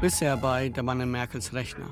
Bisher 0.00 0.38
bei 0.38 0.70
der 0.70 0.82
Mann 0.82 0.98
in 1.02 1.10
Merkels 1.10 1.52
Rechner. 1.52 1.84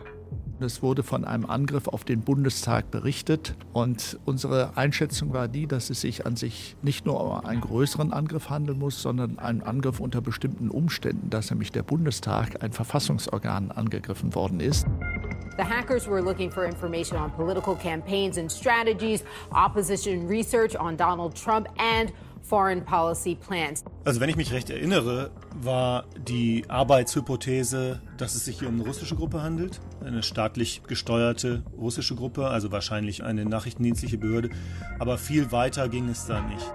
Es 0.61 0.83
wurde 0.83 1.03
von 1.03 1.27
einem 1.27 1.45
Angriff 1.45 1.89
auf 1.89 2.05
den 2.05 2.23
Bundestag 2.23 2.91
berichtet 2.91 3.55
und 3.75 4.19
unsere 4.25 4.79
Einschätzung 4.79 5.35
war 5.35 5.47
die, 5.47 5.67
dass 5.67 5.91
es 5.91 6.01
sich 6.01 6.25
an 6.25 6.35
sich 6.35 6.75
nicht 6.81 7.05
nur 7.05 7.23
um 7.23 7.45
einen 7.45 7.61
größeren 7.61 8.15
Angriff 8.15 8.49
handeln 8.49 8.79
muss, 8.79 9.03
sondern 9.03 9.39
einen 9.39 9.63
Angriff 9.63 10.01
unter 10.01 10.23
bestimmten 10.23 10.71
Umständen, 10.71 11.29
dass 11.29 11.51
nämlich 11.51 11.71
der 11.71 11.83
Bundestag, 11.83 12.63
ein 12.63 12.73
Verfassungsorgan, 12.73 13.73
angegriffen 13.73 14.35
worden 14.35 14.61
ist. 14.61 14.87
The 15.59 15.65
hackers 15.65 16.09
were 16.09 16.23
looking 16.23 16.51
for 16.51 16.65
information 16.65 17.21
on 17.21 17.31
political 17.33 17.77
campaigns 17.77 18.39
and 18.39 18.51
strategies, 18.51 19.23
opposition 19.51 20.27
research 20.27 20.81
on 20.81 20.97
Donald 20.97 21.35
Trump 21.35 21.69
and 21.77 22.11
foreign 22.43 22.83
policy 22.85 23.35
plans. 23.35 23.85
Also 24.05 24.21
wenn 24.21 24.31
ich 24.31 24.37
mich 24.37 24.53
recht 24.53 24.71
erinnere, 24.71 25.31
war 25.65 26.05
die 26.17 26.65
Arbeitshypothese, 26.69 28.01
dass 28.17 28.35
es 28.35 28.45
sich 28.45 28.59
hier 28.59 28.69
um 28.69 28.75
eine 28.75 28.85
russische 28.85 29.17
Gruppe 29.17 29.43
handelt, 29.43 29.81
eine 30.05 30.23
staatlich 30.23 30.83
gesteuerte 30.87 31.65
russische 31.77 32.15
Gruppe, 32.15 32.47
also 32.49 32.71
wahrscheinlich 32.71 33.25
eine 33.25 33.45
nachrichtendienstliche 33.45 34.19
Behörde, 34.19 34.51
aber 34.99 35.19
viel 35.19 35.53
weiter 35.53 35.89
ging 35.89 36.09
es 36.09 36.27
da 36.27 36.41
nicht. 36.41 36.73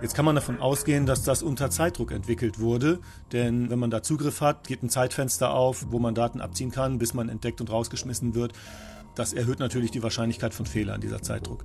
Jetzt 0.00 0.14
kann 0.14 0.24
man 0.24 0.36
davon 0.36 0.60
ausgehen, 0.60 1.06
dass 1.06 1.24
das 1.24 1.42
unter 1.42 1.70
Zeitdruck 1.70 2.12
entwickelt 2.12 2.60
wurde, 2.60 3.00
denn 3.32 3.68
wenn 3.68 3.80
man 3.80 3.90
da 3.90 4.02
Zugriff 4.02 4.40
hat, 4.40 4.68
geht 4.68 4.82
ein 4.82 4.90
Zeitfenster 4.90 5.52
auf, 5.52 5.86
wo 5.90 5.98
man 5.98 6.14
Daten 6.14 6.40
abziehen 6.40 6.70
kann, 6.70 6.98
bis 6.98 7.14
man 7.14 7.28
entdeckt 7.28 7.60
und 7.60 7.70
rausgeschmissen 7.70 8.34
wird. 8.34 8.52
Das 9.16 9.32
erhöht 9.32 9.58
natürlich 9.58 9.90
die 9.90 10.02
Wahrscheinlichkeit 10.02 10.54
von 10.54 10.66
Fehlern, 10.66 11.00
dieser 11.00 11.22
Zeitdruck. 11.22 11.64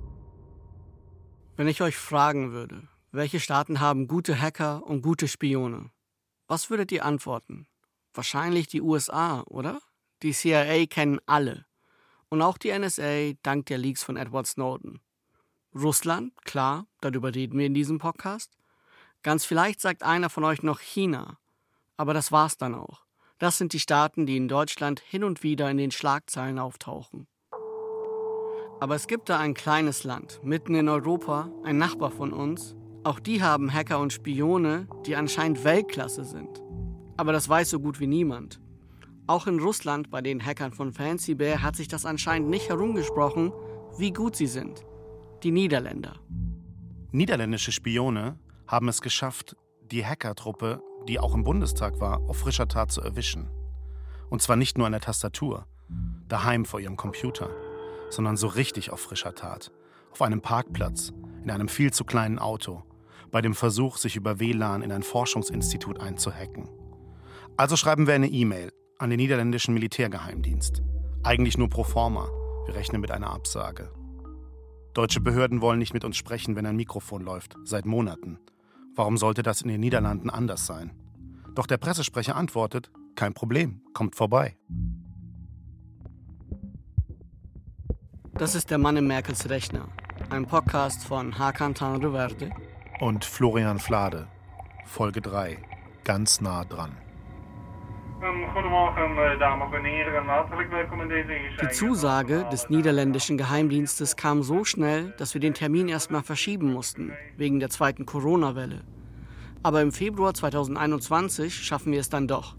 Wenn 1.56 1.68
ich 1.68 1.82
euch 1.82 1.96
fragen 1.96 2.50
würde, 2.50 2.82
welche 3.12 3.38
Staaten 3.38 3.78
haben 3.78 4.08
gute 4.08 4.40
Hacker 4.40 4.84
und 4.84 5.02
gute 5.02 5.28
Spione? 5.28 5.90
Was 6.46 6.68
würdet 6.68 6.92
ihr 6.92 7.04
antworten? 7.04 7.66
Wahrscheinlich 8.12 8.66
die 8.68 8.82
USA, 8.82 9.42
oder? 9.46 9.80
Die 10.22 10.32
CIA 10.32 10.86
kennen 10.86 11.20
alle. 11.26 11.64
Und 12.28 12.42
auch 12.42 12.58
die 12.58 12.76
NSA 12.76 13.32
dank 13.42 13.66
der 13.66 13.78
Leaks 13.78 14.04
von 14.04 14.16
Edward 14.16 14.46
Snowden. 14.46 15.00
Russland, 15.74 16.32
klar, 16.44 16.86
darüber 17.00 17.34
reden 17.34 17.58
wir 17.58 17.66
in 17.66 17.74
diesem 17.74 17.98
Podcast. 17.98 18.56
Ganz 19.22 19.44
vielleicht 19.44 19.80
sagt 19.80 20.02
einer 20.02 20.28
von 20.30 20.44
euch 20.44 20.62
noch 20.62 20.80
China. 20.80 21.38
Aber 21.96 22.12
das 22.12 22.30
war's 22.30 22.58
dann 22.58 22.74
auch. 22.74 23.04
Das 23.38 23.58
sind 23.58 23.72
die 23.72 23.80
Staaten, 23.80 24.26
die 24.26 24.36
in 24.36 24.48
Deutschland 24.48 25.00
hin 25.00 25.24
und 25.24 25.42
wieder 25.42 25.70
in 25.70 25.78
den 25.78 25.90
Schlagzeilen 25.90 26.58
auftauchen. 26.58 27.26
Aber 28.80 28.94
es 28.94 29.06
gibt 29.06 29.28
da 29.28 29.38
ein 29.38 29.54
kleines 29.54 30.04
Land, 30.04 30.40
mitten 30.42 30.74
in 30.74 30.88
Europa, 30.88 31.50
ein 31.64 31.78
Nachbar 31.78 32.10
von 32.10 32.32
uns, 32.32 32.76
auch 33.04 33.20
die 33.20 33.42
haben 33.42 33.72
Hacker 33.72 34.00
und 34.00 34.12
Spione, 34.12 34.88
die 35.06 35.14
anscheinend 35.14 35.62
Weltklasse 35.62 36.24
sind. 36.24 36.62
Aber 37.16 37.32
das 37.32 37.48
weiß 37.48 37.70
so 37.70 37.78
gut 37.78 38.00
wie 38.00 38.06
niemand. 38.06 38.60
Auch 39.26 39.46
in 39.46 39.60
Russland 39.60 40.10
bei 40.10 40.20
den 40.20 40.44
Hackern 40.44 40.72
von 40.72 40.92
Fancy 40.92 41.34
Bear 41.34 41.62
hat 41.62 41.76
sich 41.76 41.88
das 41.88 42.06
anscheinend 42.06 42.48
nicht 42.48 42.68
herumgesprochen, 42.68 43.52
wie 43.98 44.12
gut 44.12 44.36
sie 44.36 44.46
sind. 44.46 44.84
Die 45.42 45.50
Niederländer. 45.50 46.14
Niederländische 47.12 47.72
Spione 47.72 48.38
haben 48.66 48.88
es 48.88 49.02
geschafft, 49.02 49.56
die 49.82 50.04
Hackertruppe, 50.04 50.82
die 51.06 51.20
auch 51.20 51.34
im 51.34 51.44
Bundestag 51.44 52.00
war, 52.00 52.20
auf 52.28 52.38
frischer 52.38 52.68
Tat 52.68 52.90
zu 52.90 53.02
erwischen. 53.02 53.50
Und 54.30 54.42
zwar 54.42 54.56
nicht 54.56 54.78
nur 54.78 54.86
an 54.86 54.92
der 54.92 55.02
Tastatur, 55.02 55.66
daheim 56.28 56.64
vor 56.64 56.80
ihrem 56.80 56.96
Computer, 56.96 57.50
sondern 58.10 58.36
so 58.36 58.46
richtig 58.46 58.90
auf 58.90 59.00
frischer 59.00 59.34
Tat. 59.34 59.72
Auf 60.10 60.22
einem 60.22 60.40
Parkplatz, 60.40 61.12
in 61.42 61.50
einem 61.50 61.68
viel 61.68 61.92
zu 61.92 62.04
kleinen 62.04 62.38
Auto, 62.38 62.82
bei 63.34 63.42
dem 63.42 63.56
Versuch, 63.56 63.96
sich 63.96 64.14
über 64.14 64.38
WLAN 64.38 64.82
in 64.82 64.92
ein 64.92 65.02
Forschungsinstitut 65.02 65.98
einzuhacken. 65.98 66.68
Also 67.56 67.74
schreiben 67.74 68.06
wir 68.06 68.14
eine 68.14 68.28
E-Mail 68.28 68.72
an 68.96 69.10
den 69.10 69.16
niederländischen 69.16 69.74
Militärgeheimdienst. 69.74 70.84
Eigentlich 71.24 71.58
nur 71.58 71.68
pro 71.68 71.82
forma. 71.82 72.28
Wir 72.66 72.76
rechnen 72.76 73.00
mit 73.00 73.10
einer 73.10 73.30
Absage. 73.30 73.90
Deutsche 74.94 75.20
Behörden 75.20 75.62
wollen 75.62 75.80
nicht 75.80 75.94
mit 75.94 76.04
uns 76.04 76.16
sprechen, 76.16 76.54
wenn 76.54 76.64
ein 76.64 76.76
Mikrofon 76.76 77.22
läuft, 77.22 77.56
seit 77.64 77.86
Monaten. 77.86 78.38
Warum 78.94 79.16
sollte 79.16 79.42
das 79.42 79.62
in 79.62 79.68
den 79.68 79.80
Niederlanden 79.80 80.30
anders 80.30 80.64
sein? 80.64 80.92
Doch 81.56 81.66
der 81.66 81.78
Pressesprecher 81.78 82.36
antwortet, 82.36 82.92
kein 83.16 83.34
Problem, 83.34 83.80
kommt 83.94 84.14
vorbei. 84.14 84.56
Das 88.34 88.54
ist 88.54 88.70
der 88.70 88.78
Mann 88.78 88.96
in 88.96 89.08
Merkels 89.08 89.50
Rechner, 89.50 89.88
ein 90.30 90.46
Podcast 90.46 91.02
von 91.02 91.36
Hakan 91.36 91.74
Tanreverde 91.74 92.52
und 93.00 93.24
Florian 93.24 93.78
Flade, 93.78 94.28
Folge 94.84 95.20
3, 95.20 95.58
ganz 96.04 96.40
nah 96.40 96.64
dran. 96.64 96.92
Die 101.60 101.68
Zusage 101.68 102.46
des 102.50 102.70
niederländischen 102.70 103.36
Geheimdienstes 103.36 104.16
kam 104.16 104.42
so 104.42 104.64
schnell, 104.64 105.12
dass 105.18 105.34
wir 105.34 105.40
den 105.40 105.54
Termin 105.54 105.88
erstmal 105.88 106.22
verschieben 106.22 106.72
mussten, 106.72 107.12
wegen 107.36 107.60
der 107.60 107.68
zweiten 107.68 108.06
Corona-Welle. 108.06 108.82
Aber 109.62 109.82
im 109.82 109.92
Februar 109.92 110.32
2021 110.32 111.54
schaffen 111.54 111.92
wir 111.92 112.00
es 112.00 112.08
dann 112.08 112.28
doch. 112.28 112.56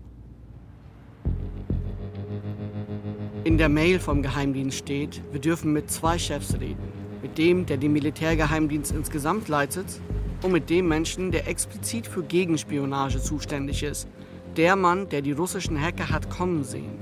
In 3.43 3.57
der 3.57 3.69
Mail 3.69 3.99
vom 3.99 4.21
Geheimdienst 4.21 4.77
steht, 4.77 5.21
wir 5.31 5.39
dürfen 5.39 5.71
mit 5.71 5.89
zwei 5.89 6.17
Chefs 6.17 6.59
reden. 6.59 6.91
Mit 7.21 7.37
dem, 7.37 7.65
der 7.65 7.77
den 7.77 7.93
Militärgeheimdienst 7.93 8.91
insgesamt 8.91 9.47
leitet 9.47 9.99
und 10.45 10.51
mit 10.51 10.69
dem 10.69 10.87
Menschen, 10.87 11.31
der 11.31 11.47
explizit 11.47 12.05
für 12.05 12.21
Gegenspionage 12.21 13.19
zuständig 13.19 13.81
ist. 13.81 14.07
Der 14.55 14.75
Mann, 14.75 15.09
der 15.09 15.23
die 15.23 15.31
russischen 15.31 15.81
Hacker 15.81 16.11
hat 16.11 16.29
kommen 16.29 16.63
sehen 16.63 16.99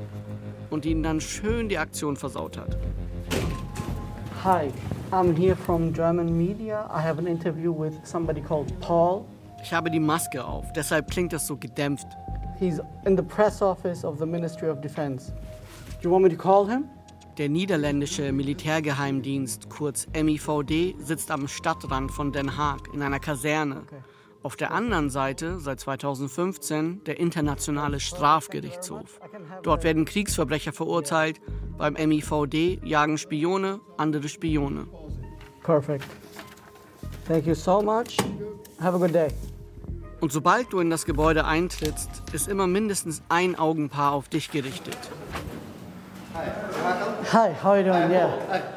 und 0.70 0.86
ihnen 0.86 1.04
dann 1.04 1.20
schön 1.20 1.68
die 1.68 1.78
Aktion 1.78 2.16
versaut 2.16 2.58
hat. 2.58 2.78
Hi, 4.46 4.72
I'm 5.12 5.36
here 5.36 5.58
from 5.58 5.92
German 5.92 6.38
media. 6.38 6.90
I 6.90 7.02
have 7.02 7.20
an 7.20 7.28
interview 7.28 7.74
with 7.78 7.94
somebody 8.06 8.40
called 8.40 8.80
Paul. 8.80 9.26
Ich 9.62 9.74
habe 9.74 9.92
die 9.92 10.00
Maske 10.00 10.44
auf, 10.44 10.72
deshalb 10.74 11.12
klingt 11.12 11.34
das 11.34 11.46
so 11.46 11.58
gedämpft. 11.58 12.08
He's 12.58 12.80
in 13.06 13.18
the 13.18 13.24
press 13.24 13.62
office 13.62 14.06
of 14.06 14.20
the 14.20 14.26
Ministry 14.26 14.70
of 14.70 14.80
Defense. 14.80 15.34
Do 16.02 16.08
you 16.08 16.12
want 16.12 16.24
me 16.24 16.30
to 16.30 16.42
call 16.42 16.66
him? 16.66 16.86
Der 17.38 17.50
niederländische 17.50 18.32
Militärgeheimdienst, 18.32 19.68
kurz 19.70 20.08
MIVD, 20.14 20.96
sitzt 21.00 21.32
am 21.32 21.48
Stadtrand 21.48 22.12
von 22.12 22.32
Den 22.32 22.58
Haag 22.58 22.94
in 22.94 23.02
einer 23.02 23.20
Kaserne. 23.20 23.84
Auf 24.44 24.56
der 24.56 24.72
anderen 24.72 25.10
Seite, 25.10 25.60
seit 25.60 25.80
2015, 25.80 27.04
der 27.06 27.20
Internationale 27.20 28.00
Strafgerichtshof. 28.00 29.20
Dort 29.64 29.84
werden 29.84 30.06
Kriegsverbrecher 30.06 30.74
verurteilt. 30.74 31.42
Beim 31.78 31.94
MIVD 31.94 32.82
jagen 32.84 33.18
Spione 33.18 33.80
andere 33.98 34.30
Spione. 34.30 34.86
Perfect. 35.64 36.06
Thank 37.28 37.48
you 37.48 37.56
so 37.56 37.82
much. 37.82 38.18
Have 38.80 38.96
a 38.96 39.00
good 39.00 39.14
day. 39.14 39.30
Und 40.20 40.32
sobald 40.32 40.72
du 40.72 40.80
in 40.80 40.90
das 40.92 41.06
Gebäude 41.06 41.46
eintrittst, 41.46 42.10
ist 42.32 42.48
immer 42.48 42.68
mindestens 42.68 43.24
ein 43.28 43.58
Augenpaar 43.58 44.12
auf 44.12 44.30
dich 44.30 44.52
gerichtet. 44.52 44.98
Hi, 46.34 47.54
how 47.62 47.72
are 47.72 47.80
you 47.80 47.84
doing? 47.84 48.12
Yeah. 48.12 48.32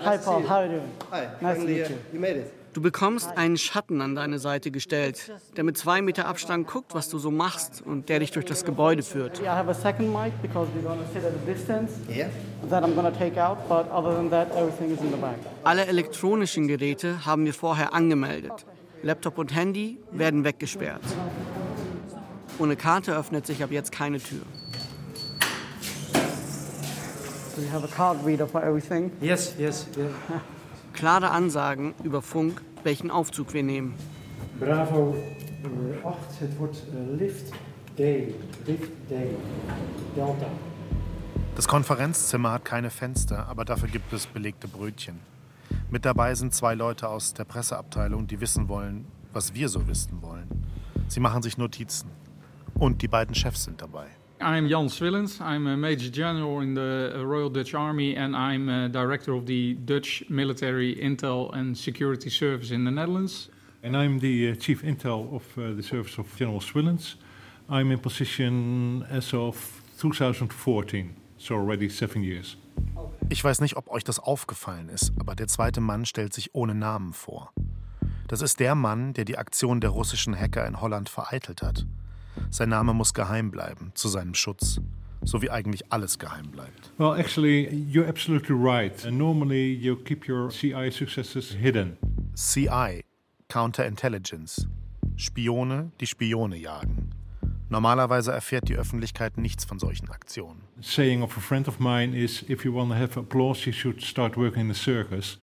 Hi, 0.05 0.19
Paul. 0.19 0.43
How 0.43 0.57
are 0.57 0.67
you 0.67 0.73
doing? 0.73 0.93
Hi. 1.11 1.29
Nice 1.41 1.59
to 1.59 1.65
meet 1.65 1.91
you. 1.91 1.99
You 2.13 2.21
made 2.21 2.37
it. 2.37 2.53
Du 2.75 2.83
bekommst 2.83 3.39
einen 3.39 3.57
Schatten 3.57 4.03
an 4.03 4.15
deine 4.15 4.39
Seite 4.39 4.71
gestellt, 4.71 5.33
der 5.57 5.65
mit 5.65 5.79
zwei 5.79 6.03
Meter 6.03 6.27
Abstand 6.27 6.67
guckt, 6.67 6.95
was 6.95 7.09
du 7.09 7.19
so 7.19 7.31
machst 7.31 7.83
und 7.83 8.11
der 8.11 8.19
dich 8.19 8.33
durch 8.33 8.45
das 8.45 8.67
Gebäude 8.67 9.03
führt. 9.03 9.41
Alle 15.65 15.87
elektronischen 15.87 16.69
Geräte 16.69 17.25
haben 17.25 17.45
wir 17.47 17.55
vorher 17.55 17.95
angemeldet. 17.95 18.67
Laptop 19.03 19.39
und 19.39 19.55
Handy 19.55 19.99
werden 20.11 20.45
weggesperrt. 20.45 21.01
Ohne 22.59 22.77
Karte 22.77 23.17
öffnet 23.17 23.47
sich 23.47 23.63
ab 23.63 23.71
jetzt 23.71 23.91
keine 23.91 24.19
Tür. 24.19 24.43
You 27.59 27.69
have 27.73 27.85
a 27.85 27.89
card 27.89 28.23
reader 28.23 28.47
for 28.47 28.63
everything? 28.63 29.11
Yes, 29.21 29.55
yes. 29.59 29.87
Yeah. 29.97 30.09
Klare 30.93 31.31
Ansagen 31.31 31.95
über 32.05 32.21
Funk, 32.21 32.61
welchen 32.85 33.11
Aufzug 33.11 33.55
wir 33.55 33.63
nehmen. 33.63 33.95
Bravo 34.61 35.15
8, 36.05 36.17
het 36.41 36.59
wordt 36.59 36.77
eh, 36.77 37.17
Lift 37.17 37.53
D. 37.97 38.35
Lift 38.67 38.91
D. 39.09 39.15
Delta. 40.15 40.47
Das 41.55 41.67
Konferenzzimmer 41.67 42.53
hat 42.53 42.65
keine 42.67 42.91
Fenster, 42.91 43.49
aber 43.49 43.65
dafür 43.65 43.89
gibt 43.89 44.13
es 44.13 44.27
belegte 44.27 44.69
Brötchen. 44.69 45.21
Mit 45.91 46.05
dabei 46.05 46.35
sind 46.35 46.55
zwei 46.55 46.75
Leute 46.75 47.09
aus 47.09 47.33
der 47.33 47.45
Presseabteilung, 47.45 48.27
die 48.27 48.41
wissen 48.41 48.69
wollen, 48.69 49.07
was 49.33 49.55
wir 49.55 49.71
so 49.71 49.89
wissen 49.89 50.21
wollen. 50.21 50.67
Sie 51.09 51.21
machen 51.21 51.43
sich 51.43 51.57
Notizen. 51.57 52.11
Und 52.75 53.01
die 53.01 53.09
beiden 53.09 53.35
Chefs 53.35 53.65
sind 53.65 53.81
dabei. 53.81 54.09
I'm 54.41 54.69
Jan 54.69 54.89
Swillens. 54.89 55.41
I'm 55.41 55.67
a 55.67 55.77
Major 55.77 56.11
General 56.11 56.61
in 56.61 56.75
the 56.75 57.23
Royal 57.25 57.49
Dutch 57.49 57.75
Army 57.75 58.15
and 58.17 58.37
I'm 58.37 58.69
a 58.69 58.89
Director 58.89 59.33
of 59.33 59.47
the 59.47 59.75
Dutch 59.75 60.23
Military 60.29 60.95
Intel 60.95 61.51
and 61.55 61.77
Security 61.77 62.29
Service 62.29 62.71
in 62.71 62.85
the 62.85 62.91
Netherlands. 62.91 63.49
And 63.83 63.97
I'm 63.97 64.19
the 64.21 64.51
uh, 64.51 64.55
Chief 64.55 64.83
Intel 64.83 65.35
of 65.35 65.59
uh, 65.59 65.73
the 65.75 65.83
Service 65.83 66.19
of 66.19 66.37
General 66.37 66.61
Swillens. 66.61 67.15
I'm 67.69 67.91
in 67.91 67.99
position 67.99 69.07
as 69.11 69.33
of 69.33 69.83
2014, 69.99 71.17
so 71.39 71.55
already 71.55 71.89
seven 71.89 72.23
years. 72.23 72.57
Ich 73.31 73.43
weiß 73.43 73.61
nicht, 73.61 73.77
ob 73.77 73.89
euch 73.89 74.05
das 74.05 74.19
aufgefallen 74.19 74.89
ist, 74.91 75.13
aber 75.19 75.35
der 75.35 75.49
zweite 75.49 75.81
Mann 75.81 76.05
stellt 76.05 76.35
sich 76.35 76.55
ohne 76.55 76.75
Namen 76.75 77.13
vor. 77.15 77.53
Das 78.29 78.43
ist 78.43 78.61
der 78.61 78.75
Mann, 78.75 79.15
der 79.15 79.25
die 79.25 79.39
Aktion 79.39 79.81
der 79.81 79.91
russischen 79.91 80.39
Hacker 80.39 80.67
in 80.67 80.81
Holland 80.81 81.09
vereitelt 81.09 81.63
hat. 81.63 81.87
Sein 82.51 82.69
Name 82.69 82.95
muss 82.95 83.15
geheim 83.15 83.51
bleiben, 83.51 83.93
zu 83.95 84.09
seinem 84.09 84.35
Schutz. 84.35 84.81
So 85.23 85.43
wie 85.43 85.51
eigentlich 85.51 85.91
alles 85.91 86.19
geheim 86.19 86.51
bleibt. 86.51 86.93
Well, 86.99 87.19
actually, 87.19 87.69
you're 87.91 88.07
absolutely 88.07 88.55
right. 88.55 89.05
And 89.05 89.19
normally 89.19 89.73
you 89.73 89.97
keep 89.97 90.29
your 90.29 90.51
CI 90.51 90.91
successes 90.91 91.51
hidden. 91.53 91.97
CI, 92.35 93.05
Counterintelligence. 93.49 94.67
Spione, 95.17 95.93
die 96.01 96.07
Spione 96.07 96.57
jagen. 96.57 97.11
Normalerweise 97.69 98.33
erfährt 98.33 98.69
die 98.69 98.77
Öffentlichkeit 98.77 99.39
nichts 99.39 99.65
von 99.65 99.79
solchen 99.79 100.09
Aktionen. 100.11 100.63
Saying 100.81 101.23
of 101.23 101.37
a 101.37 101.41
friend 101.41 101.67
of 101.67 101.81
mine 101.81 102.17
is 102.17 102.45
if 102.49 102.65
you 102.65 102.73
want 102.73 102.91
to 102.91 102.97
have 102.97 103.19
applause, 103.19 103.67
you 103.67 103.73
should 103.73 104.03
start 104.03 104.37
working 104.37 104.69
in 104.69 104.73
the 104.73 104.79
circus. 104.79 105.39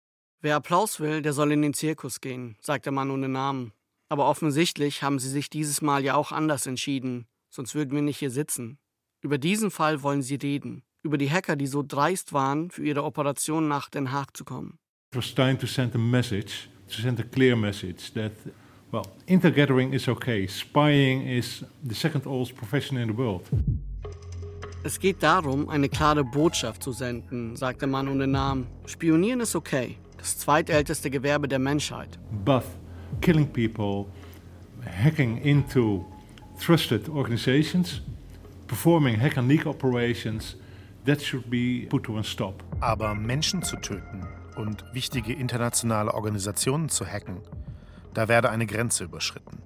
Wer 0.41 0.57
Applaus 0.57 0.99
will, 0.99 1.23
der 1.23 1.33
soll 1.33 1.53
in 1.53 1.63
den 1.63 1.75
Zirkus 1.75 2.21
gehen, 2.21 2.57
sagt 2.61 2.87
der 2.87 2.93
Mann 2.93 3.11
ohne 3.11 3.29
Namen. 3.29 3.73
Aber 4.09 4.27
offensichtlich 4.27 5.03
haben 5.03 5.19
sie 5.19 5.29
sich 5.29 5.51
dieses 5.51 5.83
Mal 5.83 6.05
ja 6.05 6.15
auch 6.15 6.33
anders 6.33 6.67
entschieden, 6.67 7.27
sonst 7.51 7.75
würden 7.75 7.95
wir 7.95 8.03
nicht 8.03 8.19
hier 8.19 8.31
sitzen. 8.31 8.79
Über 9.21 9.39
diesen 9.39 9.71
Fall 9.71 10.03
wollen 10.03 10.23
sie 10.23 10.37
reden, 10.37 10.83
über 11.03 11.19
die 11.19 11.31
Hacker, 11.31 11.57
die 11.57 11.67
so 11.67 11.83
dreist 11.87 12.33
waren, 12.33 12.71
für 12.71 12.85
ihre 12.85 13.05
Operation 13.05 13.69
nach 13.69 13.91
Den 13.91 14.13
Haag 14.13 14.37
zu 14.37 14.45
kommen. 14.45 14.79
It 15.13 15.17
was 15.17 15.35
time 15.35 15.59
to 15.59 15.67
send 15.67 15.95
a 15.95 15.99
message, 15.99 16.69
to 16.89 17.03
send 17.03 17.19
a 17.21 17.25
clear 17.25 17.57
message 17.57 18.13
that 18.15 18.33
Well, 18.91 19.05
intergathering 19.27 19.93
is 19.93 20.09
okay. 20.09 20.47
Spying 20.47 21.27
is 21.27 21.63
the 21.87 21.95
second 21.95 22.27
oldest 22.27 22.57
profession 22.57 22.97
in 22.97 23.09
the 23.09 23.17
world. 23.17 23.43
Es 24.83 24.99
geht 24.99 25.23
darum, 25.23 25.69
eine 25.69 25.91
klare 25.91 26.25
Botschaft 26.25 26.83
zu 26.83 26.93
senden, 26.93 27.55
sagt 27.55 27.83
der 27.83 27.89
Mann 27.89 28.09
ohne 28.09 28.27
Namen. 28.27 28.67
Spionieren 28.87 29.41
ist 29.41 29.55
okay. 29.55 29.99
Das 30.17 30.39
zweitälteste 30.39 31.11
Gewerbe 31.11 31.49
der 31.49 31.59
Menschheit. 31.59 32.19
But 32.47 32.65
killing 33.21 33.47
people, 33.47 34.07
hacking 34.85 35.39
into 35.45 36.05
trusted 36.59 37.09
organizations, 37.09 38.01
performing 38.67 39.17
hack 39.17 39.37
and 39.37 39.49
leak 39.49 39.67
operations, 39.67 40.57
that 41.05 41.21
should 41.23 41.49
be 41.51 41.87
put 41.89 42.05
to 42.05 42.19
a 42.19 42.23
stop. 42.23 42.63
Aber 42.81 43.15
Menschen 43.15 43.63
zu 43.63 43.77
töten 43.77 44.27
und 44.57 44.85
wichtige 44.93 45.33
internationale 45.33 46.13
Organisationen 46.13 46.89
zu 46.89 47.07
hacken, 47.07 47.41
da 48.15 48.29
werde 48.29 48.51
eine 48.51 48.67
Grenze 48.67 49.05
überschritten. 49.05 49.63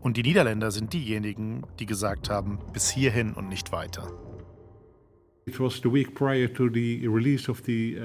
Und 0.00 0.16
die 0.18 0.22
Niederländer 0.22 0.70
sind 0.70 0.92
diejenigen, 0.92 1.62
die 1.78 1.86
gesagt 1.86 2.28
haben, 2.28 2.58
bis 2.72 2.90
hierhin 2.90 3.32
und 3.32 3.48
nicht 3.48 3.72
weiter. 3.72 4.12
Uh, 5.46 5.52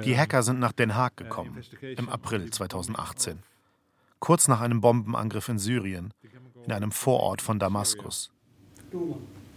die 0.05 0.17
Hacker 0.17 0.43
sind 0.43 0.59
nach 0.59 0.71
Den 0.71 0.95
Haag 0.95 1.17
gekommen, 1.17 1.61
im 1.81 2.09
April 2.09 2.49
2018. 2.49 3.39
Kurz 4.19 4.47
nach 4.47 4.61
einem 4.61 4.81
Bombenangriff 4.81 5.49
in 5.49 5.59
Syrien, 5.59 6.13
in 6.65 6.71
einem 6.71 6.91
Vorort 6.91 7.41
von 7.41 7.59
Damaskus. 7.59 8.31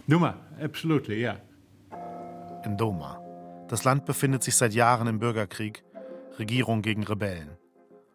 Duma, 0.07 0.35
absolutely, 0.61 1.21
ja. 1.21 1.37
In 2.65 2.77
Doma. 2.77 3.19
Das 3.67 3.83
Land 3.83 4.05
befindet 4.05 4.43
sich 4.43 4.55
seit 4.55 4.73
Jahren 4.73 5.07
im 5.07 5.19
Bürgerkrieg, 5.19 5.83
Regierung 6.39 6.81
gegen 6.81 7.03
Rebellen. 7.03 7.57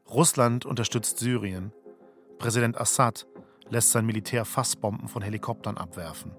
Russland 0.08 0.64
unterstützt 0.64 1.18
Syrien 1.18 1.72
Präsident 2.38 2.80
Assad 2.80 3.26
lässt 3.68 3.90
sein 3.90 4.06
Militär 4.06 4.44
Fassbomben 4.44 5.08
von 5.08 5.22
Helikoptern 5.22 5.76
abwerfen. 5.76 6.30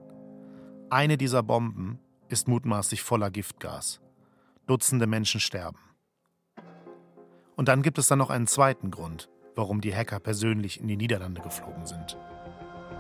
Eine 0.90 1.18
dieser 1.18 1.44
Bomben 1.44 2.00
ist 2.30 2.48
mutmaßlich 2.48 3.04
voller 3.04 3.30
Giftgas. 3.30 4.00
Dutzende 4.66 5.08
Menschen 5.08 5.42
sterben. 5.42 5.80
Und 7.58 7.68
dann 7.68 7.82
gibt 7.82 7.98
es 7.98 8.08
dann 8.08 8.20
noch 8.20 8.30
einen 8.30 8.48
zweiten 8.48 8.92
Grund, 8.92 9.30
warum 9.60 9.82
die 9.82 9.94
Hacker 9.94 10.22
persönlich 10.22 10.80
in 10.80 10.88
die 10.88 10.96
Niederlande 10.96 11.42
geflogen 11.42 11.86
sind. 11.86 12.18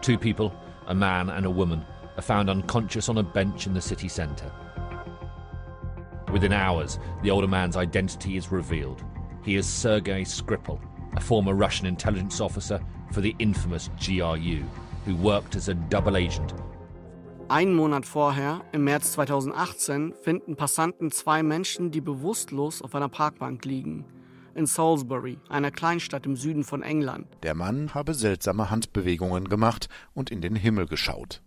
Two 0.01 0.17
people, 0.17 0.51
a 0.87 0.93
man 0.93 1.29
and 1.29 1.45
a 1.45 1.49
woman, 1.49 1.85
are 2.17 2.21
found 2.21 2.49
unconscious 2.49 3.07
on 3.07 3.17
a 3.17 3.23
bench 3.23 3.65
in 3.65 3.73
the 3.73 3.81
city 3.81 4.09
centre. 4.09 4.51
Within 6.33 6.51
hours, 6.51 6.99
the 7.23 7.31
older 7.31 7.47
man's 7.47 7.77
identity 7.77 8.35
is 8.35 8.51
revealed. 8.51 9.03
He 9.45 9.55
is 9.55 9.65
Sergei 9.65 10.23
Skripal, 10.23 10.79
a 11.15 11.21
former 11.21 11.55
Russian 11.55 11.87
intelligence 11.87 12.41
officer 12.41 12.81
for 13.13 13.21
the 13.21 13.33
infamous 13.39 13.89
GRU, 13.97 14.61
who 15.05 15.15
worked 15.15 15.55
as 15.55 15.69
a 15.69 15.73
double 15.73 16.17
agent. 16.17 16.53
Einen 17.47 17.73
Monat 17.73 18.05
vorher, 18.05 18.61
im 18.73 18.83
März 18.83 19.13
2018, 19.13 20.13
finden 20.13 20.57
Passanten 20.57 21.09
zwei 21.09 21.41
Menschen, 21.41 21.89
die 21.89 22.01
bewusstlos 22.01 22.81
auf 22.81 22.93
einer 22.93 23.09
Parkbank 23.09 23.63
liegen. 23.63 24.05
In 24.59 24.65
Salisbury, 24.65 25.37
einer 25.47 25.71
Kleinstadt 25.71 26.25
im 26.25 26.35
Süden 26.35 26.65
von 26.65 26.83
England. 26.83 27.25
Der 27.43 27.55
Mann 27.55 27.93
habe 27.93 28.13
seltsame 28.13 28.69
Handbewegungen 28.69 29.47
gemacht 29.47 29.87
und 30.13 30.31
in 30.31 30.41
den 30.41 30.53
Himmel 30.53 30.85
geschaut. 30.85 31.41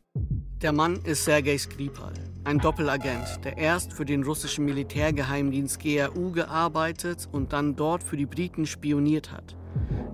Der 0.63 0.73
Mann 0.73 0.97
ist 1.05 1.27
Sergei 1.27 1.59
Skripal, 1.59 2.15
ein 2.45 2.59
Doppelagent, 2.59 3.45
der 3.45 3.59
erst 3.59 3.93
für 3.93 4.07
den 4.07 4.23
russischen 4.23 4.65
Militärgeheimdienst 4.65 5.79
GRU 5.79 6.33
gearbeitet 6.33 7.29
und 7.31 7.53
dann 7.53 7.77
dort 7.77 8.03
für 8.03 8.17
die 8.17 8.25
Briten 8.25 8.65
spioniert 8.65 9.31
hat. 9.31 9.59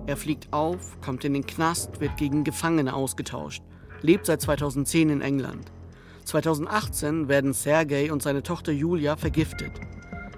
Er 0.05 0.17
fliegt 0.17 0.51
auf, 0.51 0.99
kommt 0.99 1.23
in 1.23 1.35
den 1.35 1.45
Knast, 1.45 2.01
wird 2.01 2.17
gegen 2.17 2.43
Gefangene 2.43 2.93
ausgetauscht, 2.93 3.63
lebt 4.01 4.25
seit 4.25 4.41
2010 4.41 5.09
in 5.09 5.21
England. 5.21 5.71
2018 6.25 7.29
werden 7.29 7.53
Sergei 7.53 8.11
und 8.11 8.21
seine 8.21 8.43
Tochter 8.43 8.73
Julia 8.73 9.15
vergiftet. 9.15 9.71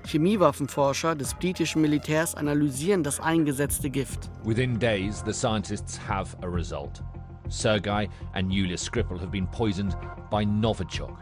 Chemiewaffenforscher 0.06 1.16
des 1.16 1.34
britischen 1.36 1.82
Militärs 1.82 2.36
analysieren 2.36 3.04
das 3.04 3.20
eingesetzte 3.20 3.90
Gift. 3.90 4.30
Within 4.44 4.80
days, 4.80 5.24
the 5.26 5.34
scientists 5.34 6.00
have 6.08 6.36
a 6.42 6.48
result. 6.48 7.04
Sergei 7.50 8.10
and 8.34 8.52
Yulia 8.52 8.78
Skripal 8.78 9.20
have 9.20 9.32
been 9.32 9.48
poisoned 9.48 9.96
by 10.30 10.46
Novichok, 10.46 11.18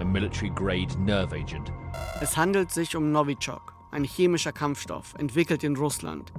a 0.00 0.04
military-grade 0.04 0.96
nerve 0.98 1.32
agent. 1.34 1.72
Es 2.20 2.36
handelt 2.36 2.70
sich 2.70 2.96
um 2.96 3.12
Novichok, 3.12 3.74
ein 3.90 4.04
chemischer 4.04 4.52
Kampfstoff, 4.52 5.14
entwickelt 5.18 5.64
in 5.64 5.76
Russland. 5.76 6.32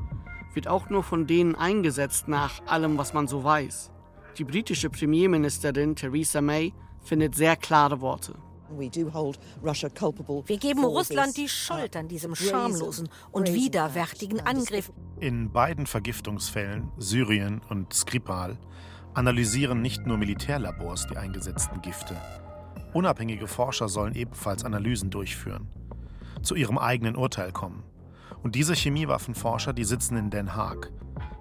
Wird 0.54 0.68
auch 0.68 0.90
nur 0.90 1.04
von 1.04 1.28
denen 1.28 1.56
eingesetzt 1.56 2.28
nach 2.28 2.62
allem, 2.68 2.98
was 2.98 3.14
man 3.14 3.28
so 3.28 3.44
weiß. 3.44 3.92
Die 4.38 4.44
britische 4.44 4.90
Premierministerin 4.90 5.96
Theresa 5.96 6.42
May 6.42 6.74
findet 7.02 7.36
sehr 7.36 7.56
klare 7.56 8.02
Worte. 8.02 8.36
Wir 8.80 10.58
geben 10.58 10.84
Russland 10.84 11.38
die 11.38 11.50
Schuld 11.50 11.96
an 11.96 12.08
diesem 12.08 12.36
schamlosen 12.36 13.10
und 13.32 13.54
widerwärtigen 13.54 14.40
Angriff. 14.42 14.92
In 15.20 15.52
beiden 15.52 15.86
Vergiftungsfällen, 15.86 16.92
Syrien 16.98 17.62
und 17.70 17.94
Skripal, 17.94 18.58
analysieren 19.14 19.82
nicht 19.82 20.06
nur 20.06 20.18
Militärlabors 20.18 21.08
die 21.08 21.18
eingesetzten 21.18 21.82
Gifte. 21.82 22.18
Unabhängige 22.94 23.48
Forscher 23.48 23.90
sollen 23.90 24.16
ebenfalls 24.16 24.64
Analysen 24.64 25.10
durchführen, 25.10 25.68
zu 26.42 26.56
ihrem 26.56 26.78
eigenen 26.78 27.16
Urteil 27.16 27.52
kommen. 27.52 27.84
Und 28.44 28.56
diese 28.56 28.76
Chemiewaffenforscher, 28.76 29.74
die 29.74 29.84
sitzen 29.84 30.18
in 30.18 30.30
Den 30.30 30.56
Haag. 30.56 30.92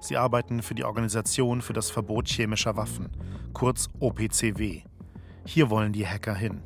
Sie 0.01 0.17
arbeiten 0.17 0.63
für 0.63 0.75
die 0.75 0.85
Organisation 0.85 1.61
für 1.61 1.73
das 1.73 1.91
Verbot 1.91 2.29
chemischer 2.29 2.77
Waffen, 2.77 3.11
kurz 3.53 3.89
OPCW. 4.01 4.83
Hier 5.45 5.71
wollen 5.71 5.93
die 5.93 6.07
Hacker 6.07 6.35
hin. 6.35 6.63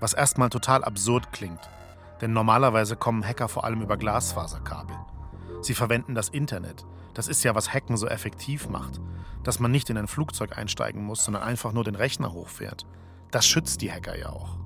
Was 0.00 0.14
erstmal 0.14 0.48
total 0.48 0.82
absurd 0.82 1.32
klingt, 1.32 1.60
denn 2.20 2.32
normalerweise 2.32 2.96
kommen 2.96 3.26
Hacker 3.26 3.48
vor 3.48 3.64
allem 3.64 3.82
über 3.82 3.96
Glasfaserkabel. 3.96 4.96
Sie 5.62 5.74
verwenden 5.74 6.14
das 6.14 6.28
Internet, 6.30 6.84
das 7.14 7.28
ist 7.28 7.42
ja, 7.44 7.54
was 7.54 7.72
Hacken 7.72 7.96
so 7.96 8.06
effektiv 8.06 8.68
macht. 8.68 9.00
Dass 9.42 9.58
man 9.58 9.70
nicht 9.70 9.90
in 9.90 9.96
ein 9.96 10.06
Flugzeug 10.06 10.56
einsteigen 10.56 11.02
muss, 11.02 11.24
sondern 11.24 11.42
einfach 11.42 11.72
nur 11.72 11.84
den 11.84 11.94
Rechner 11.94 12.32
hochfährt. 12.32 12.86
Das 13.30 13.46
schützt 13.46 13.80
die 13.80 13.90
Hacker 13.90 14.18
ja 14.18 14.28
auch. 14.30 14.58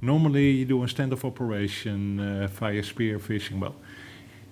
Normally 0.00 0.60
you 0.60 0.66
do 0.66 0.82
a 0.82 0.88
standoff 0.88 1.24
operation 1.24 2.18
uh, 2.18 2.48
via 2.48 2.82
spear 2.82 3.18
phishing. 3.18 3.60
Well, 3.60 3.74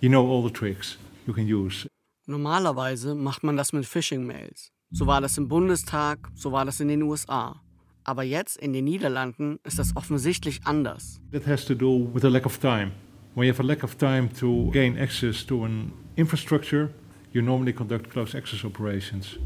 you 0.00 0.08
know 0.08 0.26
all 0.26 0.42
the 0.42 0.52
tricks 0.52 0.98
you 1.26 1.34
can 1.34 1.46
use. 1.46 1.86
Normalerweise 2.26 3.14
macht 3.14 3.44
man 3.44 3.56
das 3.56 3.74
mit 3.74 3.84
Phishing-Mails. 3.84 4.70
So 4.90 5.06
war 5.06 5.20
das 5.20 5.36
im 5.36 5.48
Bundestag, 5.48 6.30
so 6.34 6.52
war 6.52 6.64
das 6.64 6.80
in 6.80 6.88
den 6.88 7.02
USA. 7.02 7.60
Aber 8.04 8.22
jetzt 8.22 8.58
in 8.58 8.72
den 8.72 8.84
Niederlanden 8.84 9.58
ist 9.64 9.78
das 9.78 9.96
offensichtlich 9.96 10.60
anders. 10.64 11.20
That 11.32 11.46
has 11.46 11.64
to 11.64 11.74
do 11.74 12.10
with 12.12 12.24
a 12.24 12.28
lack 12.28 12.44
of 12.46 12.58
time. 12.58 12.92
When 13.34 13.46
you 13.46 13.52
have 13.52 13.62
a 13.62 13.66
lack 13.66 13.82
of 13.82 13.96
time 13.96 14.28
to 14.38 14.70
gain 14.72 14.98
access 14.98 15.44
to 15.46 15.64
an 15.64 15.92
infrastructure, 16.16 16.90
you 17.32 17.42
normally 17.42 17.72
conduct 17.72 18.10
close 18.10 18.36
access 18.36 18.64
operations 18.64 19.38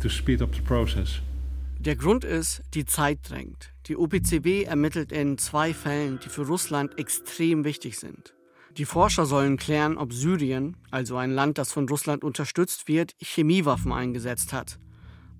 to 0.00 0.08
speed 0.08 0.42
up 0.42 0.54
the 0.54 0.60
process. 0.60 1.20
Der 1.80 1.96
Grund 1.96 2.24
ist, 2.24 2.62
die 2.74 2.84
Zeit 2.84 3.18
drängt. 3.28 3.72
Die 3.88 3.96
OPCW 3.96 4.62
ermittelt 4.62 5.12
in 5.12 5.36
zwei 5.36 5.74
Fällen, 5.74 6.20
die 6.24 6.28
für 6.28 6.46
Russland 6.46 6.98
extrem 6.98 7.64
wichtig 7.64 7.98
sind. 7.98 8.34
Die 8.78 8.86
Forscher 8.86 9.26
sollen 9.26 9.56
klären, 9.56 9.98
ob 9.98 10.12
Syrien, 10.12 10.76
also 10.90 11.16
ein 11.16 11.30
Land, 11.30 11.58
das 11.58 11.72
von 11.72 11.88
Russland 11.88 12.24
unterstützt 12.24 12.88
wird, 12.88 13.14
Chemiewaffen 13.20 13.92
eingesetzt 13.92 14.52
hat. 14.52 14.78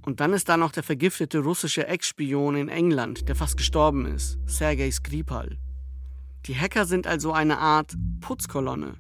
Und 0.05 0.21
dann 0.21 0.35
ist 0.35 0.49
da 0.49 0.57
noch 0.57 0.73
der 0.73 0.83
vergiftete 0.83 1.39
russische 1.39 1.87
Ex-Spion 1.87 2.57
in 2.57 2.69
England, 2.69 3.27
der 3.29 3.35
fast 3.35 3.57
gestorben 3.57 4.05
ist, 4.07 4.39
Sergei 4.47 4.91
Skripal. 4.91 5.57
Die 6.47 6.55
Hacker 6.55 6.85
sind 6.85 7.07
also 7.07 7.33
eine 7.33 7.59
Art 7.59 7.95
Putzkolonne. 8.21 8.95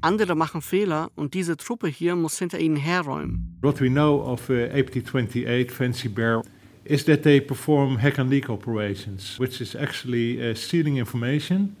Andere 0.00 0.36
machen 0.36 0.62
Fehler 0.62 1.10
und 1.16 1.34
diese 1.34 1.56
Truppe 1.56 1.88
hier 1.88 2.14
muss 2.14 2.38
hinter 2.38 2.60
ihnen 2.60 2.76
herräumen. 2.76 3.58
What 3.62 3.80
we 3.80 3.88
know 3.88 4.20
of 4.20 4.48
uh, 4.48 4.52
APT28 4.52 5.72
Fancy 5.72 6.08
Bear 6.08 6.42
is 6.84 7.04
that 7.06 7.22
they 7.22 7.40
perform 7.40 7.98
hack 7.98 8.18
and 8.18 8.30
leak 8.30 8.48
operations, 8.48 9.40
which 9.40 9.60
is 9.60 9.74
actually 9.74 10.38
uh, 10.38 10.54
stealing 10.54 10.98
information 10.98 11.74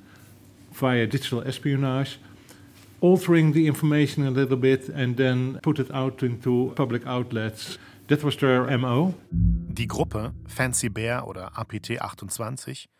via 0.72 1.06
digital 1.06 1.42
espionage, 1.46 2.18
altering 3.00 3.52
the 3.52 3.66
information 3.66 4.26
a 4.26 4.30
little 4.30 4.56
bit 4.56 4.88
and 4.88 5.16
then 5.16 5.60
put 5.62 5.78
it 5.78 5.90
out 5.92 6.22
into 6.22 6.72
public 6.74 7.06
outlets. 7.06 7.78
That 8.08 8.22
was 8.22 8.36
their 8.36 8.66
MO. 8.76 9.14
Die 9.30 9.86
Gruppe 9.86 10.34
Fancy 10.46 10.90
Bear 10.90 11.26
oder 11.26 11.56
APT 11.58 12.02
28 12.02 12.90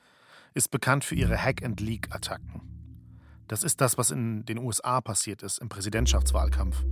ist 0.55 0.71
bekannt 0.71 1.05
für 1.05 1.15
ihre 1.15 1.37
Hack-and-Leak-Attacken. 1.37 2.63
Das 3.47 3.65
ist 3.65 3.83
das, 3.83 3.99
was 3.99 4.11
in 4.11 4.47
den 4.47 4.57
USA 4.57 5.03
passiert 5.03 5.43
ist 5.43 5.59
im 5.59 5.69
Präsidentschaftswahlkampf. 5.69 6.83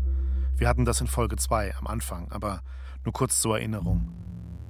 Wir 0.58 0.68
hatten 0.68 0.84
das 0.84 1.00
in 1.00 1.06
Folge 1.06 1.36
2 1.36 1.76
am 1.76 1.86
Anfang, 1.86 2.30
aber 2.30 2.60
nur 3.02 3.14
kurz 3.14 3.40
zur 3.40 3.56
Erinnerung. 3.56 4.12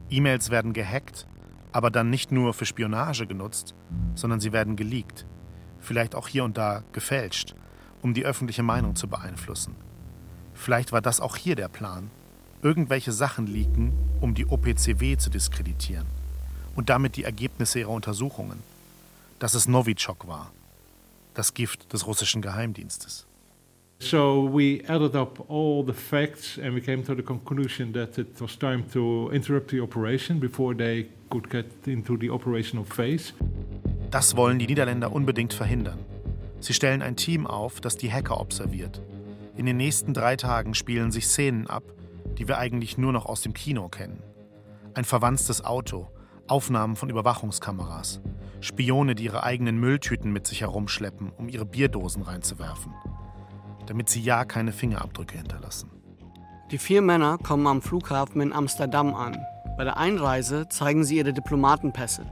E-Mails 0.09 0.51
werden 0.51 0.73
gehackt, 0.73 1.27
aber 1.73 1.91
dann 1.91 2.11
nicht 2.11 2.31
nur 2.31 2.55
für 2.55 2.65
Spionage 2.65 3.27
genutzt, 3.27 3.75
sondern 4.15 4.39
sie 4.39 4.53
werden 4.53 4.77
geleakt. 4.77 5.27
Vielleicht 5.81 6.15
auch 6.15 6.29
hier 6.29 6.45
und 6.45 6.57
da 6.57 6.85
gefälscht, 6.93 7.57
um 8.03 8.15
die 8.15 8.25
öffentliche 8.25 8.63
Meinung 8.63 8.95
zu 8.95 9.09
beeinflussen. 9.09 9.75
Vielleicht 10.55 10.93
war 10.93 11.01
das 11.01 11.19
auch 11.19 11.35
hier 11.35 11.57
der 11.57 11.69
Plan. 11.69 12.13
Irgendwelche 12.63 13.11
Sachen 13.11 13.49
leaken, 13.49 13.93
um 14.21 14.35
die 14.35 14.47
OPCW 14.47 15.17
zu 15.17 15.31
diskreditieren. 15.31 16.07
Und 16.77 16.91
damit 16.91 17.17
die 17.17 17.25
Ergebnisse 17.25 17.81
ihrer 17.81 17.91
Untersuchungen. 17.91 18.61
Dass 19.41 19.55
es 19.55 19.67
Novichok 19.67 20.29
war. 20.29 20.53
Das 21.35 21.55
Gift 21.55 21.93
des 21.93 22.07
russischen 22.07 22.41
Geheimdienstes. 22.41 23.27
So 23.99 24.49
we 24.53 24.81
added 24.89 25.17
up 25.17 25.45
all 25.49 25.85
the 25.85 25.93
facts 25.93 26.59
and 26.59 26.75
we 26.75 26.81
came 26.81 27.05
to 27.05 27.15
the 27.15 27.23
conclusion 27.23 27.93
that 27.93 28.17
it 28.19 28.41
was 28.41 28.57
time 28.57 28.85
to 28.93 29.31
interrupt 29.33 29.71
the 29.71 29.81
operation 29.81 30.39
before 30.39 30.77
they 30.77 31.09
could 31.31 31.51
get 31.51 31.67
into 31.87 32.17
the 32.17 32.31
operational 32.31 32.85
phase. 32.85 33.33
Das 34.11 34.37
wollen 34.37 34.59
die 34.59 34.67
Niederländer 34.67 35.13
unbedingt 35.13 35.53
verhindern. 35.53 35.99
Sie 36.61 36.75
stellen 36.75 37.03
ein 37.03 37.17
Team 37.17 37.47
auf, 37.47 37.81
das 37.81 37.97
die 37.97 38.13
Hacker 38.13 38.41
observiert. 38.41 39.01
In 39.57 39.67
den 39.67 39.77
nächsten 39.77 40.15
drei 40.15 40.37
Tagen 40.37 40.75
spielen 40.75 41.11
sich 41.11 41.27
Szenen 41.27 41.67
ab, 41.67 41.83
die 42.39 42.49
wir 42.49 42.59
eigentlich 42.59 42.99
nur 42.99 43.13
noch 43.13 43.27
aus 43.27 43.41
dem 43.41 43.55
Kino 43.55 43.89
kennen. 43.89 44.23
Ein 44.95 45.05
verwanstes 45.05 45.65
Auto, 45.65 46.09
Aufnahmen 46.49 46.97
von 46.97 47.11
Überwachungskameras, 47.11 48.21
Spione, 48.61 49.15
die 49.15 49.25
ihre 49.25 49.43
eigenen 49.43 49.79
Mülltüten 49.79 50.33
mit 50.33 50.47
sich 50.47 50.61
herumschleppen, 50.61 51.31
um 51.31 51.49
ihre 51.49 51.65
Bierdosen 51.65 52.23
reinzuwerfen 52.23 52.93
damit 53.87 54.09
sie 54.09 54.21
ja 54.21 54.45
keine 54.45 54.73
Fingerabdrücke 54.73 55.37
hinterlassen. 55.37 55.91
Die 56.71 56.79
vier 56.79 57.03
Männer 57.03 57.39
kommen 57.39 57.67
am 57.67 57.83
Flughafen 57.83 58.41
in 58.41 58.53
Amsterdam 58.53 59.15
an. 59.15 59.37
Bei 59.77 59.85
der 59.85 59.97
Einreise 59.97 60.69
zeigen 60.69 61.05
sie 61.05 61.19
ihre 61.19 61.33
Diplomatenpässe. 61.33 62.25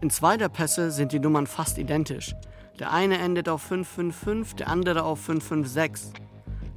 In 0.00 0.10
zwei 0.10 0.36
der 0.36 0.48
Pässe 0.48 0.90
sind 0.90 1.12
die 1.12 1.20
Nummern 1.20 1.46
fast 1.46 1.78
identisch. 1.78 2.34
Der 2.78 2.92
eine 2.92 3.18
endet 3.18 3.48
auf 3.48 3.62
555, 3.62 4.56
der 4.56 4.68
andere 4.68 5.04
auf 5.04 5.20
556. 5.20 6.12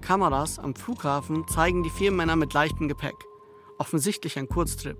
Kameras 0.01 0.59
am 0.59 0.75
Flughafen 0.75 1.47
zeigen 1.47 1.83
die 1.83 1.89
vier 1.89 2.11
Männer 2.11 2.35
mit 2.35 2.53
leichtem 2.53 2.87
Gepäck. 2.87 3.15
Offensichtlich 3.77 4.37
ein 4.37 4.47
Kurztrip. 4.47 4.97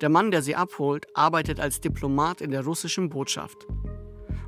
Der 0.00 0.08
Mann, 0.08 0.30
der 0.30 0.42
sie 0.42 0.56
abholt, 0.56 1.06
arbeitet 1.14 1.58
als 1.58 1.80
Diplomat 1.80 2.40
in 2.40 2.50
der 2.50 2.64
russischen 2.64 3.08
Botschaft. 3.08 3.66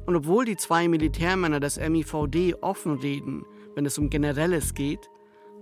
Und 0.07 0.16
obwohl 0.16 0.45
die 0.45 0.57
zwei 0.57 0.88
Militärmänner 0.88 1.61
des 1.61 1.78
MIVD 1.78 2.54
offen 2.61 2.95
reden, 2.95 3.45
wenn 3.75 3.87
es 3.87 3.99
um 3.99 4.11
Generelles 4.11 4.75
geht, 4.75 5.09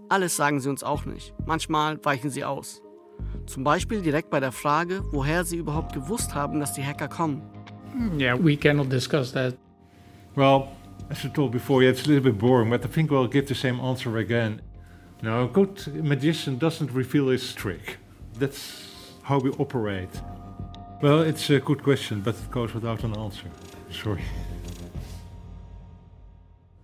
alles 0.08 0.36
sagen 0.36 0.60
sie 0.60 0.70
uns 0.70 0.84
auch 0.84 1.04
nicht. 1.04 1.34
Manchmal 1.46 2.04
weichen 2.04 2.30
sie 2.30 2.44
aus. 2.44 2.82
Zum 3.46 3.64
Beispiel 3.64 4.02
direkt 4.02 4.30
bei 4.30 4.40
der 4.40 4.52
Frage, 4.52 5.02
woher 5.10 5.44
sie 5.44 5.56
überhaupt 5.56 5.92
gewusst 5.92 6.34
haben, 6.34 6.60
dass 6.60 6.74
die 6.74 6.84
Hacker 6.84 7.08
kommen. 7.08 7.42
Yeah, 8.18 8.36
we 8.38 8.56
cannot 8.56 8.92
discuss 8.92 9.32
that. 9.32 9.54
Well, 10.34 10.68
as 11.10 11.24
I 11.24 11.28
told 11.28 11.52
before, 11.52 11.82
yeah, 11.82 11.90
it's 11.90 12.04
a 12.04 12.08
little 12.08 12.24
bit 12.24 12.38
boring, 12.38 12.70
but 12.70 12.84
I 12.84 12.88
think 12.88 13.10
we'll 13.10 13.28
give 13.28 13.46
the 13.48 13.54
same 13.54 13.80
answer 13.80 14.16
again. 14.18 14.60
Now, 15.22 15.44
a 15.44 15.48
good 15.48 15.86
magician 16.04 16.58
doesn't 16.58 16.90
reveal 16.92 17.28
his 17.28 17.54
trick. 17.54 17.98
That's 18.38 19.12
how 19.22 19.38
we 19.38 19.50
operate. 19.50 20.10
Well, 21.02 21.22
it's 21.22 21.48
a 21.50 21.60
good 21.60 21.82
question, 21.82 22.20
but 22.20 22.34
it 22.34 22.50
goes 22.50 22.74
without 22.74 23.04
an 23.04 23.16
answer. 23.16 23.48
Sorry. 23.90 24.22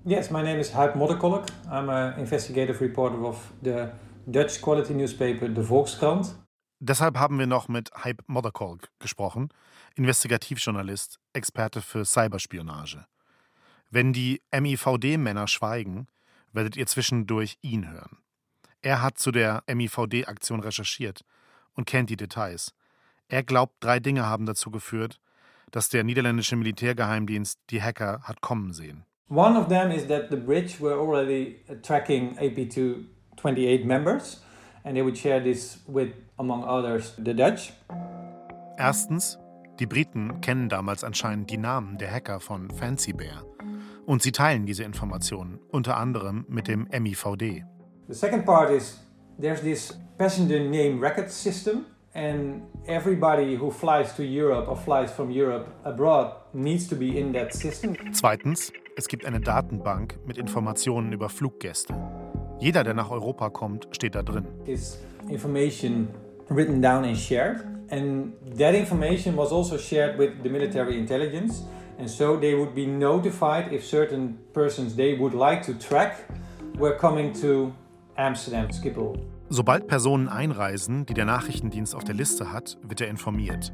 Yes, 0.04 0.30
my 0.30 0.42
name 0.42 0.58
is 0.58 0.70
Huib 0.70 0.94
Modderkolk. 0.94 1.48
I'm 1.70 1.88
an 1.88 2.18
investigative 2.18 2.80
reporter 2.80 3.24
of 3.24 3.52
the 3.62 3.92
Dutch 4.30 4.60
quality 4.60 4.94
newspaper 4.94 5.48
De 5.48 5.62
Volkskrant. 5.62 6.34
Deshalb 6.80 7.16
haben 7.16 7.38
wir 7.38 7.46
noch 7.46 7.68
mit 7.68 7.90
Hype 8.04 8.22
Modderkolk 8.26 8.88
gesprochen, 8.98 9.50
Investigativjournalist, 9.94 11.20
Experte 11.32 11.80
für 11.80 12.04
Cyberspionage. 12.04 13.04
Wenn 13.92 14.14
die 14.14 14.40
MIVD-Männer 14.58 15.46
schweigen, 15.46 16.06
werdet 16.50 16.78
ihr 16.78 16.86
zwischendurch 16.86 17.58
ihn 17.60 17.90
hören. 17.90 18.16
Er 18.80 19.02
hat 19.02 19.18
zu 19.18 19.30
der 19.30 19.62
MIVD-Aktion 19.66 20.60
recherchiert 20.60 21.26
und 21.74 21.86
kennt 21.86 22.08
die 22.08 22.16
Details. 22.16 22.74
Er 23.28 23.42
glaubt, 23.42 23.74
drei 23.80 24.00
Dinge 24.00 24.24
haben 24.24 24.46
dazu 24.46 24.70
geführt, 24.70 25.20
dass 25.72 25.90
der 25.90 26.04
niederländische 26.04 26.56
Militärgeheimdienst 26.56 27.60
die 27.68 27.82
Hacker 27.82 28.22
hat 28.22 28.40
kommen 28.40 28.72
sehen. 28.72 29.04
One 29.28 29.58
of 29.58 29.68
them 29.68 29.90
is 29.90 30.06
that 30.08 30.30
the 30.30 30.36
bridge 30.36 30.80
were 30.80 30.94
already 30.94 31.62
tracking 31.82 32.34
AP228 32.38 33.84
members, 33.84 34.42
and 34.84 34.94
they 34.94 35.02
would 35.02 35.18
share 35.18 35.42
this 35.42 35.82
with, 35.86 36.14
among 36.38 36.64
others, 36.64 37.14
the 37.22 37.34
Dutch. 37.34 37.74
Erstens, 38.78 39.38
die 39.78 39.86
Briten 39.86 40.40
kennen 40.40 40.70
damals 40.70 41.04
anscheinend 41.04 41.50
die 41.50 41.58
Namen 41.58 41.98
der 41.98 42.10
Hacker 42.10 42.40
von 42.40 42.70
Fancy 42.70 43.12
Bear. 43.12 43.44
Und 44.06 44.22
sie 44.22 44.32
teilen 44.32 44.66
diese 44.66 44.84
Informationen, 44.84 45.60
unter 45.70 45.96
anderem 45.96 46.44
mit 46.48 46.68
dem 46.68 46.88
MIVD. 46.90 47.64
The 48.08 48.14
second 48.14 48.44
part 48.44 48.70
is 48.70 48.98
there's 49.40 49.60
this 49.60 49.98
passenger 50.18 50.58
name 50.58 51.00
record 51.00 51.30
system, 51.30 51.86
and 52.14 52.62
everybody 52.86 53.56
who 53.56 53.70
flies 53.70 54.14
to 54.16 54.22
Europe 54.22 54.68
or 54.68 54.76
flies 54.76 55.10
from 55.10 55.30
Europe 55.30 55.66
abroad 55.84 56.32
needs 56.52 56.88
to 56.88 56.96
be 56.96 57.18
in 57.18 57.32
that 57.32 57.54
system. 57.54 57.96
Zweitens, 58.12 58.72
es 58.96 59.08
gibt 59.08 59.24
eine 59.24 59.40
Datenbank 59.40 60.18
mit 60.26 60.36
Informationen 60.36 61.12
über 61.12 61.28
Fluggäste. 61.28 61.94
Jeder, 62.58 62.84
der 62.84 62.94
nach 62.94 63.10
Europa 63.10 63.50
kommt, 63.50 63.88
steht 63.92 64.14
da 64.14 64.22
drin. 64.22 64.46
Is 64.66 64.98
information 65.28 66.08
written 66.48 66.82
down 66.82 67.04
and 67.04 67.16
shared, 67.16 67.64
and 67.90 68.32
that 68.58 68.74
information 68.74 69.36
was 69.36 69.52
also 69.52 69.78
shared 69.78 70.18
with 70.18 70.30
the 70.42 70.48
military 70.48 70.98
intelligence, 70.98 71.64
and 71.98 72.08
so 72.08 72.36
they 72.36 72.54
would 72.54 72.74
be 72.74 72.86
notified 72.86 73.72
if 73.72 73.84
certain 73.84 74.38
persons 74.52 74.96
they 74.96 75.18
would 75.18 75.34
like 75.34 75.62
to 75.64 75.72
track 75.74 76.24
were 76.78 76.96
coming 76.96 77.32
to 77.40 77.72
Amsterdam, 78.16 78.68
Schiphol. 78.70 79.18
Sobald 79.48 79.86
Personen 79.86 80.28
einreisen, 80.28 81.04
die 81.04 81.14
der 81.14 81.26
Nachrichtendienst 81.26 81.94
auf 81.94 82.04
der 82.04 82.14
Liste 82.14 82.52
hat, 82.52 82.78
wird 82.82 83.00
er 83.00 83.08
informiert. 83.08 83.72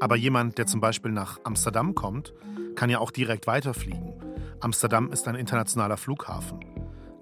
Aber 0.00 0.16
jemand, 0.16 0.58
der 0.58 0.66
zum 0.66 0.80
Beispiel 0.80 1.12
nach 1.12 1.38
Amsterdam 1.44 1.94
kommt, 1.94 2.34
kann 2.74 2.90
ja 2.90 2.98
auch 2.98 3.10
direkt 3.10 3.46
weiterfliegen. 3.46 4.12
Amsterdam 4.60 5.12
ist 5.12 5.28
ein 5.28 5.36
internationaler 5.36 5.96
Flughafen. 5.96 6.60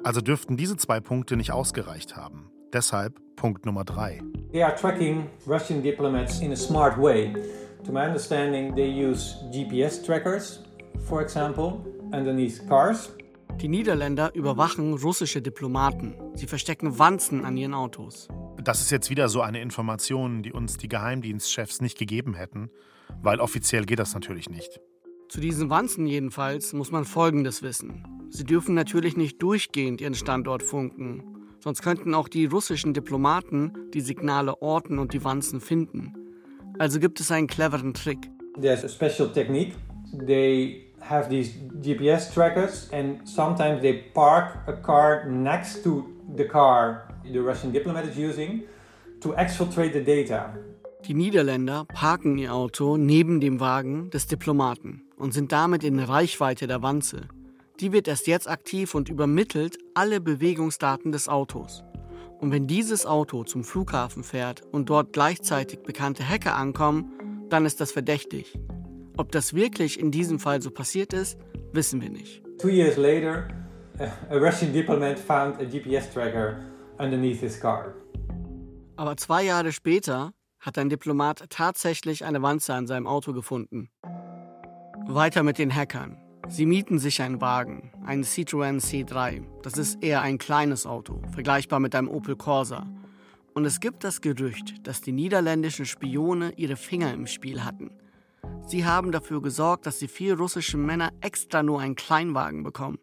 Also 0.03 0.21
dürften 0.21 0.57
diese 0.57 0.77
zwei 0.77 1.01
Punkte 1.01 1.37
nicht 1.37 1.53
ausgereicht 1.53 2.17
haben. 2.17 2.51
Deshalb 2.73 3.21
Punkt 3.37 3.67
Nummer 3.67 3.85
drei. 3.85 4.23
They 4.53 4.63
are 4.63 4.75
tracking 4.75 5.29
Russian 5.47 5.83
diplomats 5.83 6.41
in 6.41 6.53
a 6.53 6.57
smart 6.57 6.97
way. 6.97 7.35
To 7.85 7.91
my 7.91 8.07
understanding, 8.07 8.75
they 8.77 8.89
use 8.89 9.37
GPS 9.51 10.05
trackers, 10.05 10.61
for 11.09 11.21
example, 11.21 11.85
underneath 12.13 12.65
cars. 12.69 13.11
Die 13.61 13.69
Niederländer 13.69 14.33
überwachen 14.35 14.95
russische 14.95 15.43
Diplomaten. 15.43 16.15
Sie 16.35 16.47
verstecken 16.47 16.99
Wanzen 17.01 17.45
an 17.45 17.57
ihren 17.57 17.75
Autos. 17.75 18.29
Das 18.63 18.81
ist 18.81 18.91
jetzt 18.91 19.11
wieder 19.11 19.29
so 19.29 19.41
eine 19.41 19.61
Information, 19.61 20.45
die 20.45 20.53
uns 20.53 20.77
die 20.77 20.87
Geheimdienstchefs 20.87 21.81
nicht 21.81 21.99
gegeben 21.99 22.35
hätten, 22.35 22.71
weil 23.21 23.41
offiziell 23.41 23.85
geht 23.85 23.99
das 23.99 24.15
natürlich 24.15 24.49
nicht. 24.49 24.81
Zu 25.29 25.41
diesen 25.41 25.69
Wanzen 25.69 26.07
jedenfalls 26.07 26.73
muss 26.73 26.93
man 26.93 27.05
Folgendes 27.05 27.63
wissen. 27.63 28.05
Sie 28.31 28.45
dürfen 28.45 28.77
natürlich 28.77 29.17
nicht 29.17 29.43
durchgehend 29.43 30.01
ihren 30.01 30.15
Standort 30.15 30.63
funken, 30.63 31.25
sonst 31.59 31.83
könnten 31.83 32.15
auch 32.15 32.29
die 32.29 32.47
russischen 32.47 32.95
Diplomaten 32.95 33.73
die 33.93 34.01
Signale 34.01 34.63
orten 34.63 35.01
und 35.01 35.13
die 35.15 35.25
Wanzen 35.25 35.61
finden. 35.61 36.22
Also 36.83 36.99
gibt 36.99 37.21
es 37.21 37.31
einen 37.31 37.47
cleveren 37.47 37.95
Trick. 37.95 38.29
There's 38.61 38.83
a 38.83 38.89
special 38.89 39.33
technique. 39.33 39.77
They 40.27 40.89
have 40.99 41.29
these 41.29 41.53
GPS 41.81 42.35
trackers 42.35 42.91
and 42.93 43.21
sometimes 43.25 43.83
they 43.83 44.03
park 44.13 44.57
a 44.67 44.73
car 44.73 45.25
next 45.29 45.85
to 45.85 46.05
the 46.37 46.45
car 46.45 47.07
the 47.23 47.39
Russian 47.39 47.73
diplomat 47.73 48.07
is 48.07 48.17
using 48.17 48.65
to 49.21 49.33
exfiltrate 49.37 49.93
the 49.93 50.03
data. 50.03 50.57
Die 51.07 51.15
Niederländer 51.15 51.85
parken 51.85 52.37
ihr 52.37 52.53
Auto 52.53 52.97
neben 52.97 53.39
dem 53.39 53.61
Wagen 53.61 54.11
des 54.11 54.27
Diplomaten 54.27 55.03
und 55.17 55.33
sind 55.33 55.53
damit 55.53 55.85
in 55.85 56.01
Reichweite 56.01 56.67
der 56.67 56.83
Wanze. 56.83 57.29
Die 57.79 57.93
wird 57.93 58.09
erst 58.09 58.27
jetzt 58.27 58.51
aktiv 58.51 58.97
und 58.97 59.09
übermittelt 59.09 59.79
alle 59.95 60.21
Bewegungsdaten 60.21 61.13
des 61.13 61.29
Autos. 61.29 61.85
Und 62.43 62.51
wenn 62.51 62.67
dieses 62.67 63.07
Auto 63.07 63.45
zum 63.45 63.63
Flughafen 63.63 64.25
fährt 64.25 64.63
und 64.73 64.91
dort 64.91 65.13
gleichzeitig 65.13 65.85
bekannte 65.85 66.29
Hacker 66.29 66.57
ankommen, 66.57 67.13
dann 67.49 67.65
ist 67.65 67.81
das 67.81 67.93
verdächtig. 67.93 68.59
Ob 69.17 69.31
das 69.31 69.55
wirklich 69.55 70.01
in 70.01 70.11
diesem 70.11 70.41
Fall 70.41 70.61
so 70.61 70.73
passiert 70.73 71.13
ist, 71.13 71.39
wissen 71.73 72.03
wir 72.03 72.11
nicht. 72.11 72.43
Two 72.59 72.69
years 72.69 72.97
later, 72.97 73.47
a 74.29 74.37
Russian 74.37 74.73
diplomat 74.73 75.21
found 75.21 75.61
a 75.61 75.65
GPS 75.65 76.13
tracker 76.13 76.57
underneath 76.99 77.39
his 77.39 77.61
car. 77.61 77.95
Aber 78.97 79.17
zwei 79.17 79.45
Jahre 79.45 79.71
später 79.71 80.33
hat 80.59 80.79
ein 80.79 80.89
Diplomat 80.89 81.45
tatsächlich 81.49 82.25
eine 82.25 82.43
Wanze 82.43 82.75
an 82.75 82.89
seinem 82.89 83.07
Auto 83.07 83.33
gefunden. 83.33 83.89
Weiter 85.07 85.45
mit 85.45 85.59
den 85.59 85.73
Hackern. 85.73 86.17
Sie 86.53 86.67
mieten 86.67 86.99
sich 86.99 87.23
einen 87.23 87.41
Wagen, 87.41 87.91
einen 88.05 88.25
Citroën 88.25 88.79
C3. 88.79 89.43
Das 89.63 89.79
ist 89.79 90.05
eher 90.05 90.21
ein 90.21 90.37
kleines 90.37 90.85
Auto, 90.85 91.23
vergleichbar 91.33 91.81
mit 91.81 91.95
einem 91.95 92.11
Opel 92.11 92.37
Corsa. 92.37 92.87
Und 93.55 93.65
es 93.65 93.81
gibt 93.81 94.05
das 94.05 94.21
Gerücht, 94.21 94.87
dass 94.87 95.01
die 95.01 95.13
niederländischen 95.13 95.87
Spione 95.87 96.53
ihre 96.57 96.77
Finger 96.77 97.15
im 97.15 97.27
Spiel 97.27 97.65
hatten. 97.65 97.91
Sie 98.67 98.85
haben 98.85 99.13
dafür 99.13 99.41
gesorgt, 99.41 99.87
dass 99.87 99.99
die 99.99 100.09
vier 100.09 100.37
russischen 100.37 100.85
Männer 100.85 101.11
extra 101.23 101.63
nur 101.63 101.81
einen 101.81 101.95
Kleinwagen 101.95 102.65
bekommen, 102.65 102.99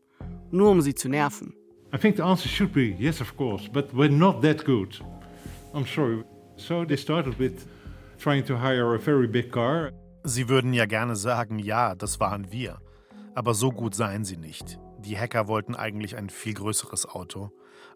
nur 0.52 0.70
um 0.70 0.82
sie 0.82 0.94
zu 0.94 1.10
nerven. 1.10 1.56
I 1.92 1.98
think 1.98 2.18
the 2.18 2.22
answer 2.22 2.48
should 2.48 2.72
be 2.72 2.96
yes, 3.00 3.20
of 3.20 3.36
course, 3.36 3.68
but 3.68 3.92
we're 3.96 4.12
not 4.12 4.44
that 4.44 4.64
good. 4.64 5.04
I'm 5.74 5.88
sorry. 5.88 6.24
So 6.58 6.86
they 6.86 6.98
started 6.98 7.40
with 7.40 7.66
trying 8.20 8.46
to 8.46 8.62
hire 8.62 8.94
a 8.94 9.00
very 9.00 9.28
big 9.28 9.52
car. 9.52 9.92
Sie 10.24 10.50
würden 10.50 10.72
ja 10.72 10.86
gerne 10.86 11.16
sagen, 11.16 11.58
ja, 11.58 11.96
das 11.96 12.20
waren 12.20 12.52
wir. 12.52 12.78
Aber 13.36 13.54
so 13.54 13.72
gut 13.72 13.96
seien 13.96 14.26
sie 14.26 14.38
nicht. 14.38 14.80
Die 15.00 15.18
Hacker 15.18 15.48
wollten 15.48 15.76
eigentlich 15.76 16.18
ein 16.18 16.30
viel 16.30 16.54
größeres 16.54 17.08
Auto. 17.08 17.52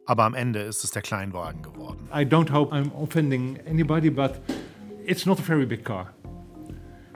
Aber 0.06 0.24
am 0.24 0.34
Ende 0.34 0.60
ist 0.60 0.84
es 0.84 0.92
der 0.92 1.02
Kleinwagen 1.02 1.62
geworden. 1.62 2.08
I 2.14 2.24
don't 2.26 2.52
hope 2.52 2.74
I'm 2.76 2.92
offending 2.94 3.60
anybody, 3.68 4.10
but 4.10 4.42
it's 5.06 5.26
not 5.26 5.40
a 5.40 5.44
very 5.44 5.66
big 5.66 5.84
car. 5.84 6.14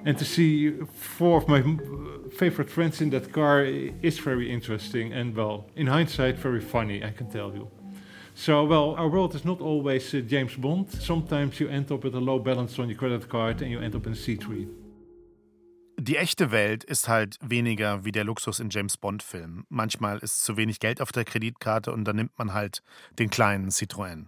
And 0.06 0.18
to 0.18 0.26
see 0.26 0.74
four 1.18 1.38
of 1.38 1.48
my 1.48 1.62
favorite 2.32 2.70
friends 2.70 3.02
in 3.02 3.10
that 3.12 3.34
car 3.34 3.64
is 3.64 4.20
very 4.20 4.50
interesting 4.50 5.12
and, 5.12 5.36
well, 5.36 5.66
in 5.76 5.88
hindsight, 5.88 6.38
very 6.38 6.62
funny, 6.62 7.04
I 7.04 7.12
can 7.12 7.30
tell 7.30 7.54
you. 7.54 7.68
So, 8.36 8.64
well, 8.66 8.94
our 8.98 9.10
world 9.10 9.34
is 9.36 9.44
not 9.44 9.60
always 9.62 10.14
uh, 10.14 10.20
James 10.20 10.56
Bond. 10.56 10.92
Sometimes 10.92 11.60
you 11.60 11.68
end 11.70 11.92
up 11.92 12.04
with 12.04 12.14
a 12.14 12.20
low 12.20 12.38
balance 12.40 12.78
on 12.78 12.88
your 12.88 12.98
credit 12.98 13.28
card 13.28 13.62
and 13.64 13.72
you 13.72 13.80
end 13.80 13.96
up 13.96 14.06
in 14.06 14.14
a 14.14 14.16
C3. 14.16 14.87
Die 16.00 16.18
echte 16.18 16.52
Welt 16.52 16.84
ist 16.84 17.08
halt 17.08 17.38
weniger 17.42 18.06
wie 18.06 18.12
der 18.12 18.24
Luxus 18.24 18.60
in 18.60 18.70
James 18.70 18.98
Bond-Filmen. 18.98 19.66
Manchmal 19.70 20.20
ist 20.20 20.44
zu 20.44 20.56
wenig 20.56 20.80
Geld 20.80 21.02
auf 21.02 21.12
der 21.12 21.26
Kreditkarte 21.26 21.92
und 21.92 22.06
dann 22.06 22.16
nimmt 22.16 22.38
man 22.38 22.54
halt 22.54 22.84
den 23.18 23.32
kleinen 23.32 23.70
Citroën. 23.70 24.28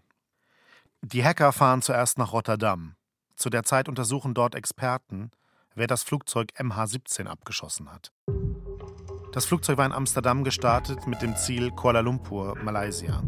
Die 1.02 1.24
Hacker 1.24 1.54
fahren 1.54 1.84
zuerst 1.84 2.18
nach 2.18 2.34
Rotterdam. 2.34 2.96
Zu 3.36 3.52
der 3.52 3.64
Zeit 3.64 3.88
untersuchen 3.88 4.34
dort 4.34 4.56
Experten, 4.56 5.30
wer 5.76 5.86
das 5.86 6.02
Flugzeug 6.02 6.50
MH17 6.58 7.28
abgeschossen 7.28 7.92
hat. 7.92 8.12
Das 9.32 9.46
Flugzeug 9.46 9.78
war 9.78 9.86
in 9.86 9.94
Amsterdam 9.94 10.44
gestartet 10.44 11.06
mit 11.06 11.22
dem 11.22 11.38
Ziel 11.38 11.70
Kuala 11.70 12.00
Lumpur, 12.00 12.58
Malaysia. 12.64 13.24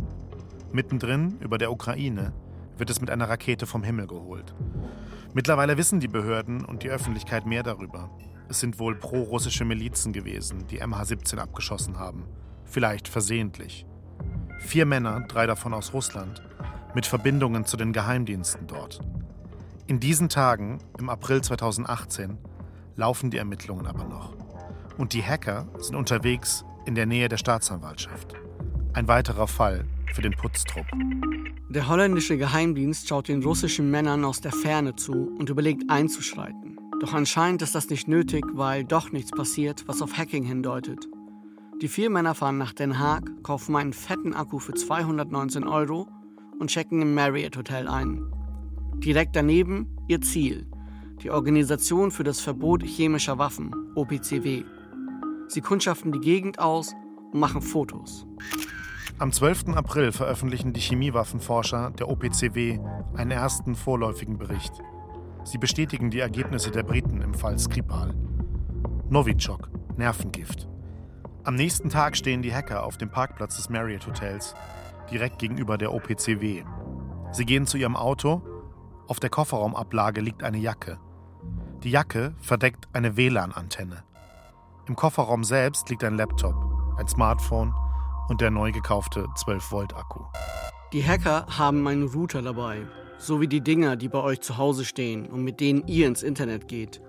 Mittendrin, 0.71 1.38
über 1.41 1.60
der 1.60 1.71
Ukraine, 1.71 2.33
wird 2.75 2.89
es 2.89 3.00
mit 3.00 3.12
einer 3.12 3.29
Rakete 3.29 3.67
vom 3.67 3.83
Himmel 3.83 4.07
geholt. 4.07 4.55
Mittlerweile 5.33 5.77
wissen 5.77 6.01
die 6.01 6.09
Behörden 6.09 6.65
und 6.65 6.83
die 6.83 6.89
Öffentlichkeit 6.89 7.45
mehr 7.45 7.63
darüber. 7.63 8.09
Es 8.50 8.59
sind 8.59 8.79
wohl 8.79 8.95
pro-russische 8.95 9.63
Milizen 9.63 10.12
gewesen, 10.12 10.67
die 10.67 10.82
MH17 10.82 11.38
abgeschossen 11.38 11.97
haben. 11.97 12.25
Vielleicht 12.65 13.08
versehentlich. 13.08 13.86
Vier 14.60 14.86
Männer, 14.86 15.21
drei 15.21 15.47
davon 15.47 15.73
aus 15.73 15.93
Russland, 15.93 16.43
mit 16.93 17.06
Verbindungen 17.06 17.65
zu 17.65 17.77
den 17.77 17.93
Geheimdiensten 17.93 18.67
dort. 18.67 18.99
In 19.88 20.01
diesen 20.01 20.27
Tagen, 20.27 20.79
im 20.99 21.10
April 21.10 21.41
2018, 21.41 22.38
laufen 22.97 23.32
die 23.32 23.38
Ermittlungen 23.38 23.88
aber 23.88 24.03
noch. 24.03 24.36
Und 24.97 25.13
die 25.13 25.23
Hacker 25.23 25.67
sind 25.79 25.95
unterwegs 25.95 26.65
in 26.86 26.95
der 26.95 27.06
Nähe 27.06 27.29
der 27.29 27.38
Staatsanwaltschaft. 27.38 28.36
Ein 28.91 29.08
weiterer 29.08 29.47
Fall 29.47 29.86
für 30.13 30.21
den 30.21 30.34
Putztrupp. 30.34 30.86
Der 31.69 31.88
holländische 31.88 32.38
Geheimdienst 32.38 33.08
schaut 33.08 33.28
den 33.28 33.43
russischen 33.43 33.89
Männern 33.89 34.26
aus 34.26 34.41
der 34.41 34.52
Ferne 34.52 34.95
zu 34.95 35.34
und 35.38 35.50
überlegt 35.50 35.89
einzuschreiten. 35.89 36.78
Doch 37.00 37.13
anscheinend 37.13 37.62
ist 37.62 37.74
das 37.74 37.89
nicht 37.89 38.08
nötig, 38.08 38.45
weil 38.54 38.84
doch 38.84 39.12
nichts 39.12 39.32
passiert, 39.32 39.88
was 39.88 40.02
auf 40.02 40.17
Hacking 40.17 40.43
hindeutet. 40.43 41.08
Die 41.82 41.88
vier 41.88 42.12
Männer 42.12 42.36
fahren 42.36 42.60
nach 42.60 42.74
Den 42.74 43.00
Haag, 43.00 43.41
kaufen 43.41 43.76
einen 43.76 43.93
fetten 43.93 44.34
Akku 44.36 44.60
für 44.60 44.74
219 44.74 45.67
Euro 45.67 46.08
und 46.60 46.69
checken 46.69 47.02
im 47.02 47.15
Marriott 47.15 47.58
Hotel 47.58 47.88
ein. 47.88 48.21
Direkt 48.97 49.36
daneben 49.36 49.97
ihr 50.08 50.21
Ziel, 50.21 50.67
die 51.24 51.32
Organisation 51.32 52.12
für 52.12 52.24
das 52.24 52.39
Verbot 52.39 52.84
chemischer 52.84 53.39
Waffen, 53.39 53.74
OPCW. 53.95 54.63
Sie 55.47 55.62
kundschaften 55.62 56.12
die 56.12 56.19
Gegend 56.19 56.60
aus 56.60 56.93
und 57.32 57.39
machen 57.39 57.63
Fotos. 57.63 58.28
Am 59.19 59.32
12. 59.32 59.76
April 59.76 60.12
veröffentlichen 60.12 60.74
die 60.74 60.80
Chemiewaffenforscher 60.80 61.91
der 61.91 62.10
OPCW 62.10 62.80
einen 63.15 63.32
ersten 63.32 63.76
vorläufigen 63.76 64.38
Bericht. 64.38 64.74
Sie 65.43 65.58
bestätigen 65.58 66.10
die 66.10 66.19
Ergebnisse 66.19 66.71
der 66.71 66.84
Briten 66.84 67.21
im 67.21 67.34
Fall 67.34 67.58
Skripal. 67.60 68.13
Novichok, 69.10 69.69
Nervengift. 69.97 70.67
Am 71.43 71.56
nächsten 71.56 71.89
Tag 71.89 72.15
stehen 72.15 72.41
die 72.41 72.54
Hacker 72.54 72.84
auf 72.84 72.97
dem 72.97 73.10
Parkplatz 73.10 73.58
des 73.58 73.69
Marriott 73.69 74.08
Hotels, 74.08 74.56
direkt 75.12 75.39
gegenüber 75.39 75.78
der 75.78 75.93
OPCW. 75.93 76.63
Sie 77.32 77.45
gehen 77.45 77.67
zu 77.67 77.78
ihrem 77.78 77.95
Auto. 77.95 78.41
Auf 79.08 79.19
der 79.19 79.30
Kofferraumablage 79.30 80.21
liegt 80.21 80.43
eine 80.43 80.58
Jacke. 80.58 81.00
Die 81.84 81.91
Jacke 81.91 82.34
verdeckt 82.39 82.88
eine 82.93 83.17
WLAN-Antenne. 83.17 84.04
Im 84.88 84.95
Kofferraum 84.95 85.43
selbst 85.43 85.89
liegt 85.89 86.04
ein 86.04 86.15
Laptop, 86.15 86.56
ein 86.97 87.08
Smartphone 87.08 87.74
und 88.32 88.39
der 88.39 88.50
neu 88.50 88.72
gekaufte 88.72 89.26
12-Volt-Akku. 89.36 90.24
Die 90.94 91.06
Hacker 91.06 91.48
haben 91.58 91.86
einen 91.86 92.08
Router 92.08 92.41
dabei, 92.41 92.88
so 93.17 93.41
wie 93.41 93.48
die 93.50 93.60
Dinger, 93.60 93.98
die 93.98 94.08
bei 94.08 94.20
euch 94.20 94.39
zu 94.39 94.58
Hause 94.58 94.86
stehen 94.86 95.26
und 95.26 95.44
mit 95.44 95.60
denen 95.60 95.86
ihr 95.86 96.08
ins 96.08 96.24
Internet 96.24 96.70
geht. 96.70 97.02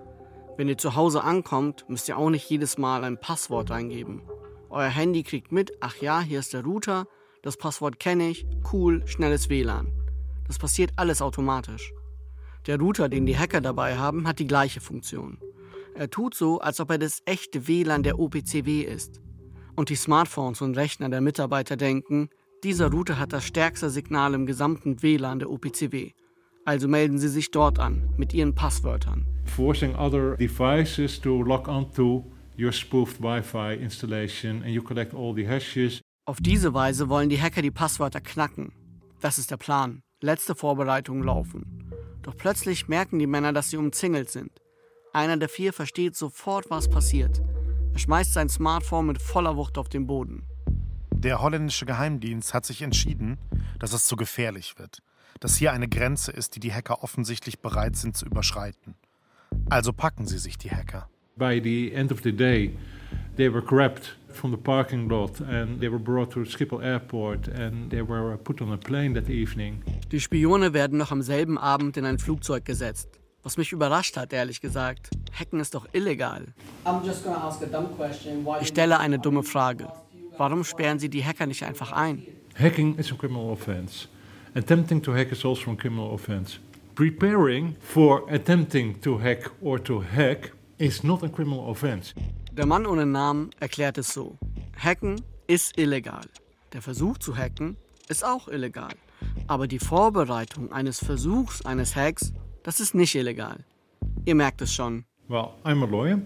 Wenn 0.57 0.67
ihr 0.67 0.77
zu 0.77 0.95
Hause 0.95 1.23
ankommt, 1.23 1.85
müsst 1.87 2.09
ihr 2.09 2.17
auch 2.17 2.29
nicht 2.29 2.49
jedes 2.49 2.77
Mal 2.77 3.05
ein 3.05 3.17
Passwort 3.17 3.71
eingeben. 3.71 4.21
Euer 4.69 4.89
Handy 4.89 5.23
kriegt 5.23 5.53
mit, 5.53 5.71
ach 5.79 5.95
ja, 6.01 6.19
hier 6.19 6.39
ist 6.39 6.51
der 6.51 6.65
Router, 6.65 7.07
das 7.41 7.55
Passwort 7.55 8.01
kenne 8.01 8.27
ich, 8.27 8.45
cool, 8.73 9.07
schnelles 9.07 9.49
WLAN. 9.49 9.93
Das 10.47 10.59
passiert 10.59 10.91
alles 10.97 11.21
automatisch. 11.21 11.93
Der 12.67 12.77
Router, 12.77 13.07
den 13.07 13.25
die 13.25 13.37
Hacker 13.37 13.61
dabei 13.61 13.97
haben, 13.97 14.27
hat 14.27 14.39
die 14.39 14.47
gleiche 14.47 14.81
Funktion. 14.81 15.37
Er 15.95 16.09
tut 16.09 16.35
so, 16.35 16.59
als 16.59 16.81
ob 16.81 16.91
er 16.91 16.97
das 16.97 17.21
echte 17.23 17.65
WLAN 17.69 18.03
der 18.03 18.19
OPCW 18.19 18.81
ist. 18.81 19.22
Und 19.75 19.89
die 19.89 19.95
Smartphones 19.95 20.61
und 20.61 20.77
Rechner 20.77 21.09
der 21.09 21.21
Mitarbeiter 21.21 21.75
denken, 21.75 22.29
dieser 22.63 22.91
Router 22.91 23.19
hat 23.19 23.33
das 23.33 23.43
stärkste 23.43 23.89
Signal 23.89 24.35
im 24.35 24.45
gesamten 24.45 25.01
WLAN 25.01 25.39
der 25.39 25.49
OPCW. 25.49 26.11
Also 26.63 26.87
melden 26.87 27.17
Sie 27.17 27.27
sich 27.27 27.51
dort 27.51 27.79
an 27.79 28.07
mit 28.15 28.33
Ihren 28.33 28.55
Passwörtern. 28.55 29.25
Forcing 29.45 29.95
other 29.95 30.37
devices 30.37 31.19
to 31.19 31.41
log 31.41 31.67
onto 31.67 32.23
your 32.57 32.71
spoofed 32.71 33.21
Wi-Fi 33.21 33.73
installation 33.73 34.61
and 34.63 34.69
you 34.69 34.81
collect 34.81 35.13
all 35.13 35.33
the 35.35 35.45
hashes. 35.45 36.01
Auf 36.25 36.37
diese 36.39 36.73
Weise 36.73 37.09
wollen 37.09 37.29
die 37.29 37.41
Hacker 37.41 37.61
die 37.61 37.71
Passwörter 37.71 38.21
knacken. 38.21 38.71
Das 39.19 39.37
ist 39.37 39.51
der 39.51 39.57
Plan. 39.57 40.03
Letzte 40.21 40.55
Vorbereitungen 40.55 41.23
laufen. 41.23 41.91
Doch 42.21 42.37
plötzlich 42.37 42.87
merken 42.87 43.19
die 43.19 43.27
Männer, 43.27 43.51
dass 43.51 43.71
sie 43.71 43.77
umzingelt 43.77 44.29
sind. 44.29 44.51
Einer 45.11 45.35
der 45.35 45.49
vier 45.49 45.73
versteht 45.73 46.15
sofort, 46.15 46.69
was 46.69 46.89
passiert. 46.89 47.41
Er 47.93 47.99
schmeißt 47.99 48.33
sein 48.33 48.49
Smartphone 48.49 49.05
mit 49.05 49.21
voller 49.21 49.55
Wucht 49.55 49.77
auf 49.77 49.87
den 49.87 50.07
Boden. 50.07 50.43
Der 51.11 51.41
holländische 51.41 51.85
Geheimdienst 51.85 52.53
hat 52.53 52.65
sich 52.65 52.81
entschieden, 52.81 53.37
dass 53.79 53.93
es 53.93 54.05
zu 54.05 54.15
gefährlich 54.15 54.79
wird. 54.79 55.03
Dass 55.39 55.55
hier 55.55 55.71
eine 55.71 55.87
Grenze 55.87 56.31
ist, 56.31 56.55
die 56.55 56.59
die 56.59 56.73
Hacker 56.73 57.03
offensichtlich 57.03 57.59
bereit 57.59 57.95
sind 57.95 58.17
zu 58.17 58.25
überschreiten. 58.25 58.95
Also 59.69 59.93
packen 59.93 60.25
sie 60.25 60.39
sich 60.39 60.57
die 60.57 60.71
Hacker. 60.71 61.07
By 61.35 61.61
the 61.63 61.93
end 61.93 62.11
of 62.11 62.21
the 62.23 62.35
day, 62.35 62.75
they 63.37 63.51
were 63.51 63.63
grabbed 63.63 64.17
from 64.27 64.51
the 64.51 64.57
parking 64.57 65.07
lot 65.07 65.39
and 65.41 65.79
they 65.79 65.89
were 65.89 65.99
brought 65.99 66.31
to 66.31 66.41
Schiphol 66.45 66.83
Airport 66.83 67.47
and 67.47 67.89
they 67.91 68.01
were 68.01 68.37
put 68.37 68.61
on 68.61 68.71
a 68.71 68.77
plane 68.77 69.13
that 69.13 69.29
evening. 69.29 69.81
Die 70.11 70.19
Spione 70.19 70.73
werden 70.73 70.97
noch 70.97 71.11
am 71.11 71.21
selben 71.21 71.57
Abend 71.57 71.95
in 71.97 72.05
ein 72.05 72.17
Flugzeug 72.17 72.65
gesetzt. 72.65 73.19
Was 73.43 73.57
mich 73.57 73.73
überrascht 73.73 74.15
hat, 74.15 74.31
ehrlich 74.31 74.61
gesagt. 74.61 75.09
Hacken 75.37 75.59
ist 75.59 75.75
doch 75.75 75.87
illegal. 75.91 76.53
Ich 78.61 78.67
stelle 78.69 78.99
eine 78.99 79.19
dumme 79.19 79.43
Frage. 79.43 79.91
Warum 80.37 80.63
sperren 80.63 80.97
Sie 80.97 81.09
die 81.09 81.23
Hacker 81.23 81.45
nicht 81.45 81.63
einfach 81.63 81.91
ein? 81.91 82.25
Hacking 82.57 82.95
is 82.97 83.11
a 83.11 83.15
criminal 83.15 83.49
offense. 83.51 84.07
Attempting 84.55 85.01
to 85.01 85.13
hack 85.13 85.31
is 85.31 85.43
also 85.43 85.71
a 85.71 85.75
criminal 85.75 86.11
offense. 86.11 86.59
Preparing 86.95 87.75
for 87.81 88.31
attempting 88.31 89.01
to 89.01 89.19
hack 89.19 89.51
or 89.61 89.83
to 89.83 90.03
hack 90.03 90.53
is 90.77 91.03
not 91.03 91.23
a 91.23 91.27
criminal 91.27 91.67
offense. 91.67 92.13
Der 92.51 92.65
Mann 92.65 92.85
ohne 92.85 93.05
Namen 93.05 93.49
erklärt 93.59 93.97
es 93.97 94.13
so. 94.13 94.37
Hacken 94.77 95.21
ist 95.47 95.77
illegal. 95.77 96.25
Der 96.71 96.81
Versuch 96.81 97.17
zu 97.17 97.35
hacken 97.35 97.77
ist 98.07 98.23
auch 98.23 98.47
illegal. 98.47 98.93
Aber 99.47 99.67
die 99.67 99.79
Vorbereitung 99.79 100.71
eines 100.71 101.03
Versuchs 101.03 101.65
eines 101.65 101.95
Hacks, 101.95 102.31
das 102.63 102.79
ist 102.79 102.95
nicht 102.95 103.15
illegal. 103.15 103.63
Ihr 104.25 104.35
merkt 104.35 104.61
es 104.61 104.73
schon. 104.73 105.05
Well, 105.27 105.49
I'm 105.63 105.83
a 105.83 105.85
lawyer. 105.85 106.21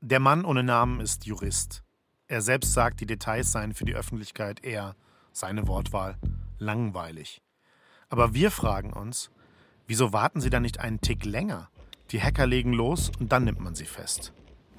Der 0.00 0.20
Mann 0.20 0.44
ohne 0.44 0.62
Namen 0.62 1.00
ist 1.00 1.24
Jurist. 1.24 1.82
Er 2.26 2.42
selbst 2.42 2.72
sagt, 2.72 3.00
die 3.00 3.06
Details 3.06 3.52
seien 3.52 3.74
für 3.74 3.84
die 3.84 3.94
Öffentlichkeit 3.94 4.64
eher, 4.64 4.96
seine 5.32 5.66
Wortwahl, 5.66 6.16
langweilig. 6.58 7.42
Aber 8.08 8.34
wir 8.34 8.50
fragen 8.50 8.92
uns, 8.92 9.30
wieso 9.86 10.12
warten 10.12 10.40
sie 10.40 10.50
dann 10.50 10.62
nicht 10.62 10.80
einen 10.80 11.00
Tick 11.00 11.24
länger? 11.24 11.70
Die 12.10 12.22
Hacker 12.22 12.46
legen 12.46 12.72
los 12.72 13.10
und 13.18 13.32
dann 13.32 13.44
nimmt 13.44 13.60
man 13.60 13.74
sie 13.74 13.86
fest. 13.86 14.32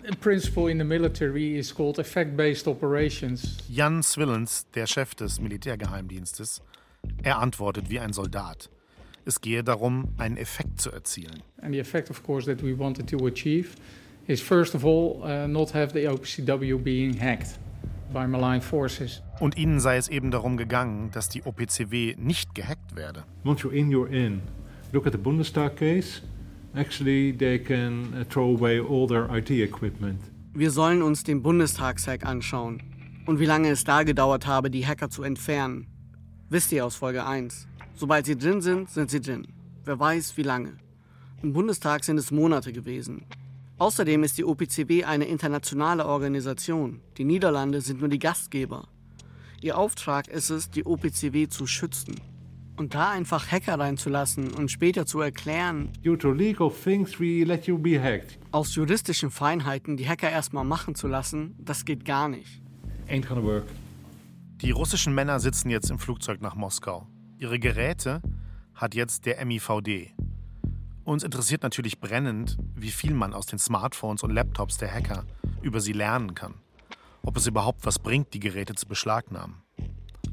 The 0.08 0.16
principle 0.16 0.70
in 0.70 0.78
the 0.78 0.84
military 0.84 1.58
is 1.58 1.74
called 1.74 1.98
effect-based 1.98 2.68
operations. 2.68 3.58
Jan 3.68 4.04
Swillens, 4.04 4.68
der 4.76 4.86
Chef 4.86 5.16
des 5.16 5.40
Militärgeheimdienstes, 5.40 6.62
er 7.24 7.40
antwortet 7.40 7.90
wie 7.90 8.00
ein 8.00 8.14
Soldat. 8.14 8.70
Es 9.26 9.42
gehe 9.42 9.64
darum, 9.64 10.10
einen 10.18 10.38
Effekt 10.38 10.80
zu 10.80 10.92
erzielen. 10.92 11.42
And 11.62 11.74
the 11.74 11.80
effect, 11.80 12.12
of 12.12 12.24
course, 12.24 12.46
that 12.46 12.64
we 12.64 12.78
wanted 12.78 13.10
to 13.10 13.26
achieve 13.26 13.76
is 14.28 14.40
first 14.40 14.76
of 14.76 14.86
all 14.86 15.22
uh, 15.24 15.48
not 15.48 15.74
have 15.74 15.94
the 15.94 16.08
OPCW 16.08 16.78
being 16.78 17.20
hacked 17.20 17.60
by 18.14 18.28
malign 18.28 18.62
forces. 18.62 19.22
Und 19.40 19.58
ihnen 19.58 19.80
sei 19.80 19.98
es 19.98 20.08
eben 20.08 20.30
darum 20.32 20.58
gegangen, 20.58 21.10
dass 21.12 21.28
die 21.28 21.44
OPCW 21.44 22.16
nicht 22.18 22.54
gehackt 22.54 22.96
werde. 22.96 23.24
Once 23.44 23.64
you're 23.64 23.74
in, 23.74 23.90
you're 23.90 24.10
in. 24.10 24.42
Look 24.92 25.08
at 25.08 25.14
the 25.14 25.20
Bundestag 25.20 25.76
case. 25.76 26.22
Actually, 26.76 27.36
they 27.36 27.58
can 27.58 28.14
uh, 28.14 28.24
throw 28.26 28.56
away 28.56 28.80
all 28.80 29.08
their 29.08 29.28
IT 29.36 29.50
equipment. 29.50 30.20
Wir 30.54 30.72
sollen 30.72 31.02
uns 31.02 31.24
den 31.24 31.42
Bundestagshack 31.42 32.26
anschauen 32.26 32.82
und 33.26 33.40
wie 33.40 33.46
lange 33.46 33.70
es 33.70 33.84
da 33.84 34.04
gedauert 34.04 34.46
habe, 34.46 34.70
die 34.70 34.86
Hacker 34.86 35.10
zu 35.10 35.24
entfernen. 35.24 35.88
Wisst 36.50 36.72
ihr 36.72 36.86
aus 36.86 36.96
Folge 36.96 37.26
1. 37.26 37.68
Sobald 37.96 38.26
sie 38.26 38.38
drin 38.38 38.62
sind, 38.62 38.90
sind 38.90 39.10
sie 39.10 39.22
drin. 39.22 39.48
Wer 39.86 40.00
weiß, 40.00 40.36
wie 40.38 40.44
lange. 40.44 40.74
Im 41.42 41.54
Bundestag 41.54 42.04
sind 42.04 42.18
es 42.18 42.32
Monate 42.32 42.74
gewesen. 42.74 43.26
Außerdem 43.78 44.24
ist 44.24 44.38
die 44.38 44.46
OPCW 44.46 45.04
eine 45.04 45.26
internationale 45.26 46.06
Organisation. 46.06 47.02
Die 47.18 47.26
Niederlande 47.26 47.82
sind 47.82 48.00
nur 48.00 48.10
die 48.10 48.20
Gastgeber. 48.20 48.88
Ihr 49.62 49.78
Auftrag 49.78 50.28
ist 50.28 50.50
es, 50.50 50.70
die 50.70 50.86
OPCW 50.86 51.48
zu 51.48 51.68
schützen. 51.68 52.16
Und 52.78 52.94
da 52.94 53.12
einfach 53.12 53.52
Hacker 53.52 53.80
reinzulassen 53.80 54.52
und 54.54 54.70
später 54.70 55.06
zu 55.06 55.22
erklären, 55.22 55.90
Due 56.04 56.18
to 56.18 56.32
legal 56.32 56.70
things, 56.70 57.20
we 57.20 57.44
let 57.46 57.68
you 57.68 57.78
be 57.78 58.02
hacked. 58.02 58.38
aus 58.52 58.76
juristischen 58.76 59.32
Feinheiten 59.32 59.96
die 59.96 60.08
Hacker 60.08 60.30
erstmal 60.30 60.66
machen 60.66 60.94
zu 60.96 61.08
lassen, 61.08 61.56
das 61.58 61.86
geht 61.86 62.04
gar 62.04 62.28
nicht. 62.28 62.62
Ain't 63.08 63.28
gonna 63.28 63.42
work. 63.44 63.64
Die 64.62 64.72
russischen 64.72 65.14
Männer 65.16 65.40
sitzen 65.40 65.70
jetzt 65.70 65.90
im 65.90 66.00
Flugzeug 66.00 66.42
nach 66.42 66.56
Moskau. 66.56 67.08
Ihre 67.38 67.60
Geräte 67.60 68.22
hat 68.76 68.96
jetzt 68.96 69.26
der 69.26 69.44
MIVD. 69.46 70.14
Uns 71.04 71.22
interessiert 71.22 71.64
natürlich 71.64 72.00
brennend, 72.00 72.58
wie 72.76 72.92
viel 72.92 73.14
man 73.14 73.34
aus 73.34 73.46
den 73.46 73.60
Smartphones 73.60 74.24
und 74.24 74.32
Laptops 74.32 74.78
der 74.78 74.90
Hacker 74.92 75.26
über 75.62 75.82
sie 75.82 75.92
lernen 75.92 76.34
kann. 76.34 76.54
Ob 77.24 77.36
es 77.36 77.46
überhaupt 77.46 77.86
was 77.86 78.00
bringt, 78.00 78.34
die 78.34 78.40
Geräte 78.40 78.74
zu 78.76 78.88
beschlagnahmen. 78.88 79.64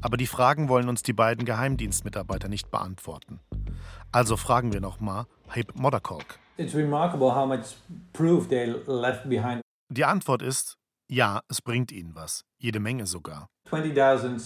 Aber 0.01 0.15
die 0.15 0.27
Fragen 0.27 0.69
wollen 0.69 0.87
uns 0.87 1.03
die 1.03 1.11
beiden 1.11 1.43
Geheimdienstmitarbeiter 1.43 2.47
nicht 2.47 2.71
beantworten. 2.71 3.41
Also 4.13 4.37
fragen 4.37 4.71
wir 4.71 4.79
nochmal 4.79 5.25
Habe 5.49 5.73
Moderkolk. 5.73 6.39
Die 9.89 10.05
Antwort 10.05 10.41
ist, 10.41 10.77
ja, 11.09 11.41
es 11.49 11.61
bringt 11.61 11.91
ihnen 11.91 12.15
was. 12.15 12.45
Jede 12.59 12.79
Menge 12.79 13.07
sogar. 13.07 13.49
20,000 13.67 14.41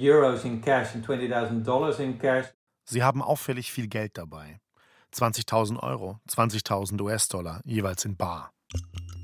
euros 0.00 0.44
in 0.44 0.60
cash 0.60 0.94
and 0.94 1.04
20,000 1.04 1.64
dollars 1.64 1.98
in 1.98 2.18
cash. 2.18 2.46
Sie 2.84 3.02
haben 3.02 3.22
auffällig 3.22 3.70
viel 3.70 3.86
Geld 3.86 4.16
dabei. 4.16 4.58
20.000 5.14 5.82
Euro, 5.82 6.18
20.000 6.28 7.00
US-Dollar, 7.00 7.60
jeweils 7.64 8.04
in 8.04 8.16
Bar. 8.16 8.52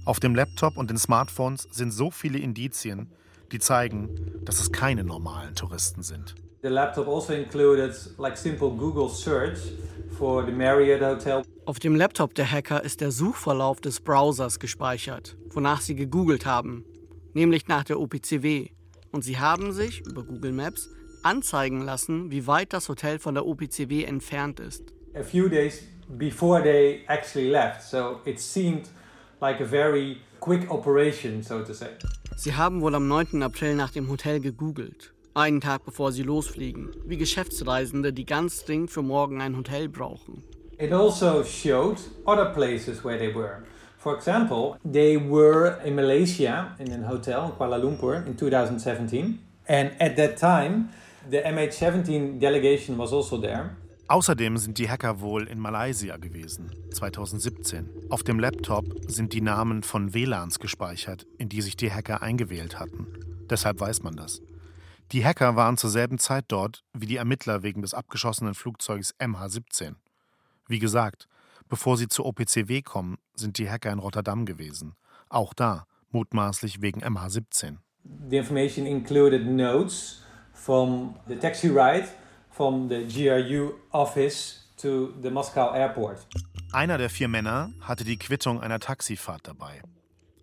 Auf 0.05 0.21
dem 0.21 0.35
Laptop 0.35 0.77
und 0.77 0.91
den 0.91 0.99
Smartphones 0.99 1.63
sind 1.71 1.93
so 1.93 2.11
viele 2.11 2.39
Indizien, 2.39 3.13
die 3.53 3.59
zeigen, 3.59 4.43
dass 4.45 4.61
es 4.61 4.73
keine 4.73 5.05
normalen 5.05 5.55
Touristen 5.55 6.03
sind. 6.03 6.35
The 6.63 6.69
laptop 6.69 7.07
also 7.07 7.33
included 7.33 7.95
like 8.19 8.37
simple 8.37 8.71
Google 8.71 9.09
search 9.09 9.59
for 10.19 10.45
the 10.45 10.53
Marriott 10.53 11.01
Hotel. 11.01 11.43
Auf 11.65 11.79
dem 11.79 11.95
Laptop 11.95 12.35
der 12.35 12.51
Hacker 12.51 12.83
ist 12.83 13.01
der 13.01 13.13
Suchverlauf 13.13 13.81
des 13.81 14.01
Browsers 14.01 14.59
gespeichert, 14.59 15.37
wonach 15.51 15.81
sie 15.81 15.95
gegoogelt 15.95 16.45
haben, 16.45 16.85
nämlich 17.35 17.69
nach 17.69 17.85
der 17.85 18.01
OPCW. 18.01 18.71
Und 19.17 19.23
sie 19.23 19.39
haben 19.39 19.73
sich 19.73 20.05
über 20.05 20.25
Google 20.25 20.53
Maps 20.53 20.91
anzeigen 21.23 21.81
lassen, 21.81 22.31
wie 22.31 22.47
weit 22.47 22.75
das 22.75 22.91
Hotel 22.91 23.19
von 23.19 23.33
der 23.33 23.47
OPCW 23.47 24.05
entfernt 24.05 24.61
ist. 24.61 24.93
A 25.15 25.23
few 25.23 25.49
days 25.49 25.85
before 26.19 26.63
they 26.63 27.03
actually 27.09 27.49
left, 27.49 27.81
so 27.81 28.21
it 28.27 28.39
seemed 28.39 28.91
like 29.41 29.59
a 29.63 29.65
very 29.65 30.19
quick 30.41 30.71
operation, 30.71 31.43
so 31.43 31.63
to 31.63 31.73
say. 31.73 31.87
Sie 32.37 32.55
haben 32.55 32.83
wohl 32.83 32.95
am 32.95 33.09
9. 33.09 33.43
April 33.43 33.75
nach 33.75 33.91
dem 33.91 34.11
Hotel 34.11 34.39
gegoogelt, 34.39 35.15
einen 35.33 35.63
Tag 35.63 35.87
bevor 35.87 36.13
sie 36.13 36.23
losfliegen, 36.23 36.91
wie 37.07 37.17
Geschäftsreisende, 37.17 38.13
die 38.13 38.27
ganz 38.27 38.67
dringend 38.67 38.91
für 38.91 39.01
morgen 39.01 39.41
ein 39.41 39.57
Hotel 39.57 39.89
brauchen. 39.89 40.45
It 40.77 40.93
also 40.93 41.43
showed 41.43 41.97
other 42.27 42.53
places 42.53 43.03
where 43.03 43.17
they 43.17 43.35
were. 43.35 43.63
For 44.07 44.15
example, 44.15 44.79
they 44.85 45.17
were 45.17 45.81
in 45.85 45.97
Malaysia 45.97 46.77
in 46.79 46.93
a 46.93 47.09
hotel 47.09 47.47
in 47.47 47.53
Kuala 47.59 47.77
Lumpur 47.77 48.25
in 48.25 48.37
2017. 48.37 49.41
And 49.67 50.01
at 50.01 50.15
that 50.17 50.37
time, 50.37 50.91
the 51.29 51.39
MH17 51.39 52.39
delegation 52.39 52.97
was 52.99 53.13
also 53.13 53.37
there. 53.37 53.75
Außerdem 54.07 54.59
sind 54.59 54.79
die 54.79 54.89
Hacker 54.89 55.21
wohl 55.21 55.49
in 55.49 55.59
Malaysia 55.59 56.19
gewesen, 56.19 56.71
2017. 56.93 57.89
Auf 58.09 58.23
dem 58.23 58.39
Laptop 58.39 58.85
sind 59.09 59.33
die 59.33 59.41
Namen 59.41 59.83
von 59.83 60.15
WLANs 60.15 60.61
gespeichert, 60.61 61.27
in 61.39 61.49
die 61.49 61.61
sich 61.61 61.77
die 61.77 61.91
Hacker 61.93 62.23
eingewählt 62.23 62.79
hatten. 62.79 63.09
Deshalb 63.51 63.81
weiß 63.81 64.05
man 64.05 64.15
das. 64.15 64.41
Die 65.11 65.25
Hacker 65.25 65.57
waren 65.57 65.79
zur 65.79 65.91
selben 65.91 66.19
Zeit 66.19 66.45
dort 66.47 66.85
wie 66.93 67.07
die 67.07 67.17
Ermittler 67.17 67.65
wegen 67.65 67.83
des 67.83 67.93
abgeschossenen 67.93 68.55
Flugzeugs 68.55 69.17
MH17. 69.19 69.97
Wie 70.69 70.79
gesagt, 70.79 71.27
bevor 71.69 71.97
sie 71.97 72.09
zur 72.09 72.27
OPCW 72.27 72.83
kommen, 72.83 73.19
sind 73.35 73.59
die 73.59 73.71
Hacker 73.71 73.91
in 73.93 73.99
Rotterdam 73.99 74.47
gewesen. 74.47 74.95
Auch 75.29 75.55
da, 75.55 75.87
mutmaßlich 76.11 76.83
wegen 76.83 77.03
MH17. 77.03 77.79
The 78.31 78.37
information 78.37 78.87
included 78.87 79.47
notes 79.47 80.23
from 80.53 81.17
the 81.29 81.37
taxi 81.37 81.69
ride 81.69 82.09
from 82.51 82.89
the 82.89 83.05
GRU 83.07 83.75
office 83.91 84.67
to 84.77 85.13
the 85.23 85.31
Moscow 85.31 85.75
airport. 85.75 86.27
Einer 86.73 86.99
der 86.99 87.11
vier 87.11 87.29
Männer 87.29 87.71
hatte 87.81 88.05
die 88.05 88.19
Quittung 88.19 88.61
einer 88.61 88.81
Taxifahrt 88.81 89.47
dabei. 89.47 89.83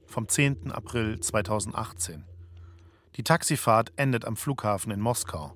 Vom 0.07 0.27
10. 0.27 0.71
April 0.71 1.19
2018. 1.19 2.23
Die 3.15 3.23
Taxifahrt 3.23 3.93
endet 3.95 4.25
am 4.25 4.35
Flughafen 4.35 4.91
in 4.91 4.99
Moskau. 4.99 5.53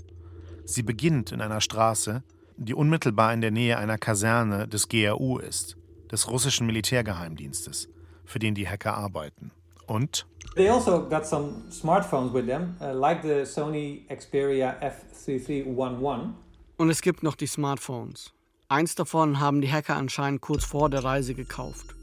Sie 0.65 0.83
beginnt 0.83 1.31
in 1.31 1.41
einer 1.41 1.61
Straße, 1.61 2.23
die 2.57 2.73
unmittelbar 2.73 3.33
in 3.33 3.41
der 3.41 3.51
Nähe 3.51 3.77
einer 3.77 3.97
Kaserne 3.97 4.67
des 4.67 4.89
GRU 4.89 5.37
ist, 5.37 5.77
des 6.11 6.29
russischen 6.29 6.67
Militärgeheimdienstes, 6.67 7.89
für 8.25 8.39
den 8.39 8.55
die 8.55 8.67
Hacker 8.67 8.95
arbeiten. 8.95 9.51
Und 9.85 10.25
They 10.55 10.69
also 10.69 11.07
got 11.07 11.25
some 11.25 11.71
smartphones 11.71 12.33
with 12.33 12.47
them, 12.47 12.75
uh, 12.81 12.91
like 12.91 13.21
the 13.21 13.45
Sony 13.45 14.05
Xperia 14.09 14.75
F3311. 14.81 16.33
Und 16.77 16.89
es 16.89 17.01
gibt 17.01 17.23
noch 17.23 17.35
die 17.35 17.47
Smartphones. 17.47 18.33
Eins 18.67 18.95
davon 18.95 19.39
haben 19.39 19.61
die 19.61 19.71
Hacker 19.71 19.95
anscheinend 19.95 20.41
kurz 20.41 20.65
vor 20.65 20.89
der 20.89 21.03
Reise 21.03 21.35
gekauft. 21.35 21.95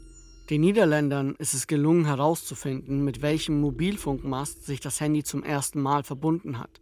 Den 0.49 0.61
Niederländern 0.61 1.35
ist 1.37 1.53
es 1.53 1.67
gelungen 1.67 2.05
herauszufinden, 2.05 3.03
mit 3.03 3.21
welchem 3.21 3.59
Mobilfunkmast 3.61 4.65
sich 4.65 4.79
das 4.79 5.01
Handy 5.01 5.23
zum 5.23 5.43
ersten 5.43 5.81
Mal 5.81 6.03
verbunden 6.03 6.59
hat. 6.59 6.81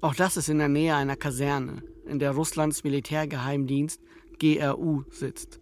Auch 0.00 0.14
das 0.14 0.36
ist 0.36 0.48
in 0.48 0.58
der 0.58 0.68
Nähe 0.68 0.94
einer 0.94 1.16
Kaserne, 1.16 1.82
in 2.06 2.20
der 2.20 2.30
Russlands 2.30 2.84
Militärgeheimdienst 2.84 4.00
GRU 4.38 5.02
sitzt. 5.10 5.58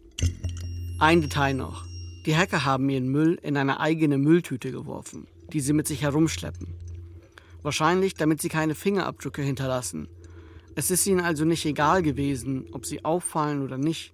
Ein 0.99 1.23
Detail 1.23 1.55
noch. 1.55 1.87
Die 2.27 2.37
Hacker 2.37 2.67
haben 2.67 2.91
ihren 2.91 3.09
Müll 3.09 3.39
in 3.43 3.57
eine 3.57 3.81
eigene 3.81 4.19
Mülltüte 4.19 4.71
geworfen, 4.71 5.27
die 5.53 5.61
sie 5.61 5.73
mit 5.73 5.87
sich 5.87 6.03
herumschleppen. 6.03 6.69
Wahrscheinlich, 7.63 8.13
damit 8.13 8.43
sie 8.43 8.51
keine 8.51 8.75
Fingerabdrücke 8.75 9.41
hinterlassen. 9.41 10.07
Es 10.75 10.91
ist 10.91 11.07
ihnen 11.07 11.21
also 11.21 11.47
nicht 11.47 11.65
egal 11.65 12.03
gewesen, 12.03 12.67
ob 12.73 12.85
sie 12.85 13.07
auffallen 13.07 13.63
oder 13.63 13.79
nicht. 13.79 14.13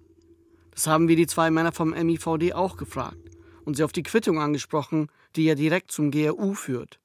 Das 0.71 0.87
haben 0.87 1.09
wir 1.09 1.17
die 1.17 1.27
zwei 1.27 1.51
Männer 1.51 1.73
vom 1.73 1.89
MIVD 1.89 2.53
auch 2.53 2.77
gefragt 2.77 3.17
und 3.65 3.75
sie 3.75 3.83
auf 3.83 3.91
die 3.91 4.03
Quittung 4.03 4.39
angesprochen, 4.39 5.09
die 5.35 5.43
ja 5.43 5.55
direkt 5.55 5.91
zum 5.91 6.11
GRU 6.11 6.53
führt. 6.53 6.99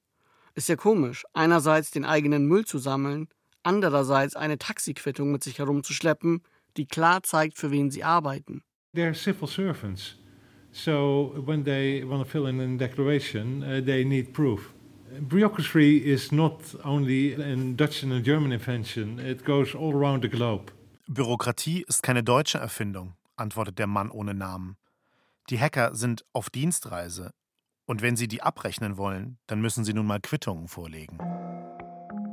Ist 0.58 0.68
ja 0.68 0.74
komisch, 0.74 1.24
einerseits 1.34 1.92
den 1.92 2.04
eigenen 2.04 2.46
Müll 2.46 2.64
zu 2.64 2.78
sammeln, 2.78 3.28
andererseits 3.62 4.34
eine 4.34 4.58
Taxiquittung 4.58 5.30
mit 5.30 5.44
sich 5.44 5.60
herumzuschleppen, 5.60 6.42
die 6.76 6.86
klar 6.86 7.22
zeigt, 7.22 7.56
für 7.56 7.70
wen 7.70 7.92
sie 7.92 8.02
arbeiten. 8.02 8.64
They're 8.92 9.14
civil 9.14 9.46
servants. 9.46 10.16
So 10.72 11.32
when 11.46 11.64
they 11.64 12.02
want 12.04 12.24
to 12.24 12.28
fill 12.28 12.48
in 12.48 12.58
a 12.58 12.76
declaration, 12.76 13.62
uh, 13.62 13.80
they 13.80 14.04
need 14.04 14.32
proof. 14.32 14.74
Bureaucracy 15.20 15.98
is 15.98 16.32
not 16.32 16.60
only 16.84 17.34
a 17.34 17.54
Dutch 17.76 18.02
and 18.02 18.12
a 18.12 18.20
German 18.20 18.50
invention, 18.50 19.20
it 19.20 19.44
goes 19.44 19.76
all 19.76 19.94
around 19.94 20.24
the 20.24 20.28
globe. 20.28 20.72
Bürokratie 21.06 21.84
ist 21.86 22.02
keine 22.02 22.24
deutsche 22.24 22.58
Erfindung, 22.58 23.14
antwortet 23.36 23.78
der 23.78 23.86
Mann 23.86 24.10
ohne 24.10 24.34
Namen. 24.34 24.76
Die 25.50 25.60
Hacker 25.60 25.94
sind 25.94 26.24
auf 26.32 26.50
Dienstreise 26.50 27.30
und 27.88 28.02
wenn 28.02 28.16
sie 28.16 28.28
die 28.28 28.42
abrechnen 28.42 28.98
wollen, 28.98 29.38
dann 29.46 29.62
müssen 29.62 29.82
sie 29.82 29.94
nun 29.94 30.06
mal 30.06 30.20
Quittungen 30.20 30.68
vorlegen. 30.68 31.18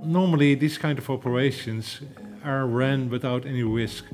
Normally 0.04 0.56
these 0.56 0.78
kind 0.78 1.00
of 1.00 1.10
operations 1.10 2.02
are 2.44 2.66
run 2.66 3.10
without 3.10 3.46
any 3.46 3.64
risk. 3.64 4.06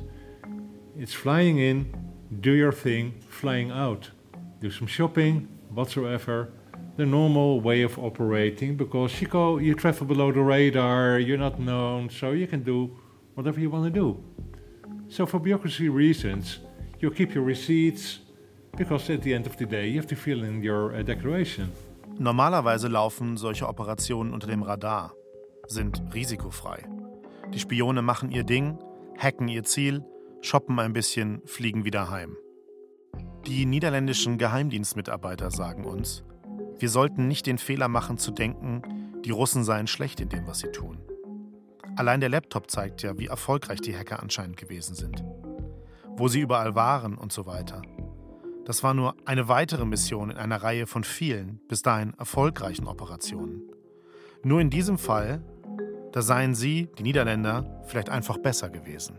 It's 0.96 1.12
flying 1.12 1.58
in, 1.58 1.92
do 2.40 2.52
your 2.52 2.72
thing, 2.72 3.14
flying 3.28 3.72
out. 3.72 4.12
Do 4.60 4.70
some 4.70 4.86
shopping, 4.86 5.48
whatsoever. 5.74 6.52
The 6.96 7.06
normal 7.06 7.60
way 7.60 7.82
of 7.82 7.98
operating 7.98 8.76
because 8.76 9.20
you 9.20 9.74
travel 9.74 10.06
below 10.06 10.30
the 10.30 10.42
radar, 10.42 11.18
you're 11.18 11.38
not 11.38 11.58
known, 11.58 12.08
so 12.08 12.30
you 12.32 12.46
can 12.46 12.62
do 12.62 12.90
whatever 13.34 13.58
you 13.58 13.70
want 13.70 13.84
to 13.84 13.90
do. 13.90 14.22
So 15.08 15.26
for 15.26 15.40
bureaucracy 15.40 15.88
reasons, 15.88 16.60
you 17.00 17.10
keep 17.10 17.34
your 17.34 17.44
receipts, 17.44 18.20
because 18.76 19.12
at 19.12 19.22
the 19.22 19.32
end 19.32 19.46
of 19.46 19.56
the 19.58 19.66
day 19.66 19.88
you 19.88 19.98
have 19.98 20.08
to 20.08 20.16
fill 20.16 20.44
in 20.44 20.62
your 20.62 20.92
uh, 20.94 21.02
declaration. 21.02 21.70
Normalerweise 22.18 22.88
laufen 22.88 23.36
solche 23.36 23.68
Operationen 23.68 24.32
unter 24.32 24.46
dem 24.46 24.62
Radar, 24.62 25.14
sind 25.66 26.02
risikofrei. 26.14 26.84
Die 27.52 27.58
Spione 27.58 28.02
machen 28.02 28.30
ihr 28.30 28.44
Ding, 28.44 28.78
hacken 29.18 29.48
ihr 29.48 29.64
Ziel, 29.64 30.04
shoppen 30.40 30.78
ein 30.78 30.92
bisschen, 30.92 31.42
fliegen 31.46 31.84
wieder 31.84 32.10
heim. 32.10 32.36
Die 33.46 33.66
niederländischen 33.66 34.38
Geheimdienstmitarbeiter 34.38 35.50
sagen 35.50 35.84
uns, 35.84 36.24
wir 36.78 36.88
sollten 36.88 37.28
nicht 37.28 37.46
den 37.46 37.58
Fehler 37.58 37.88
machen 37.88 38.18
zu 38.18 38.30
denken, 38.30 38.82
die 39.24 39.30
Russen 39.30 39.64
seien 39.64 39.86
schlecht 39.86 40.20
in 40.20 40.28
dem, 40.28 40.46
was 40.46 40.60
sie 40.60 40.70
tun. 40.70 40.98
Allein 41.96 42.20
der 42.20 42.28
Laptop 42.28 42.70
zeigt 42.70 43.02
ja, 43.02 43.18
wie 43.18 43.26
erfolgreich 43.26 43.80
die 43.80 43.96
Hacker 43.96 44.22
anscheinend 44.22 44.56
gewesen 44.56 44.94
sind. 44.94 45.22
Wo 46.16 46.28
sie 46.28 46.40
überall 46.40 46.74
waren 46.74 47.16
und 47.16 47.32
so 47.32 47.46
weiter. 47.46 47.82
Das 48.64 48.84
war 48.84 48.94
nur 48.94 49.16
eine 49.24 49.48
weitere 49.48 49.84
Mission 49.84 50.30
in 50.30 50.36
einer 50.36 50.62
Reihe 50.62 50.86
von 50.86 51.02
vielen, 51.02 51.60
bis 51.68 51.82
dahin 51.82 52.14
erfolgreichen 52.16 52.86
Operationen. 52.86 53.62
Nur 54.44 54.60
in 54.60 54.70
diesem 54.70 54.98
Fall, 54.98 55.42
da 56.12 56.22
seien 56.22 56.54
sie, 56.54 56.88
die 56.98 57.02
Niederländer, 57.02 57.82
vielleicht 57.86 58.08
einfach 58.08 58.38
besser 58.38 58.70
gewesen. 58.70 59.18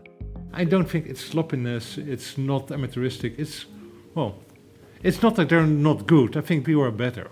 I 0.56 0.62
don't 0.62 0.86
think 0.86 1.06
it's 1.06 1.20
sloppiness, 1.20 1.98
it's 1.98 2.38
not 2.38 2.72
amateuristic, 2.72 3.38
it's, 3.38 3.66
well, 4.14 4.34
it's 5.02 5.20
not 5.20 5.34
that 5.36 5.48
they're 5.48 5.66
not 5.66 6.06
good. 6.06 6.36
I 6.36 6.42
think 6.42 6.66
we 6.66 6.76
were 6.76 6.92
better 6.92 7.26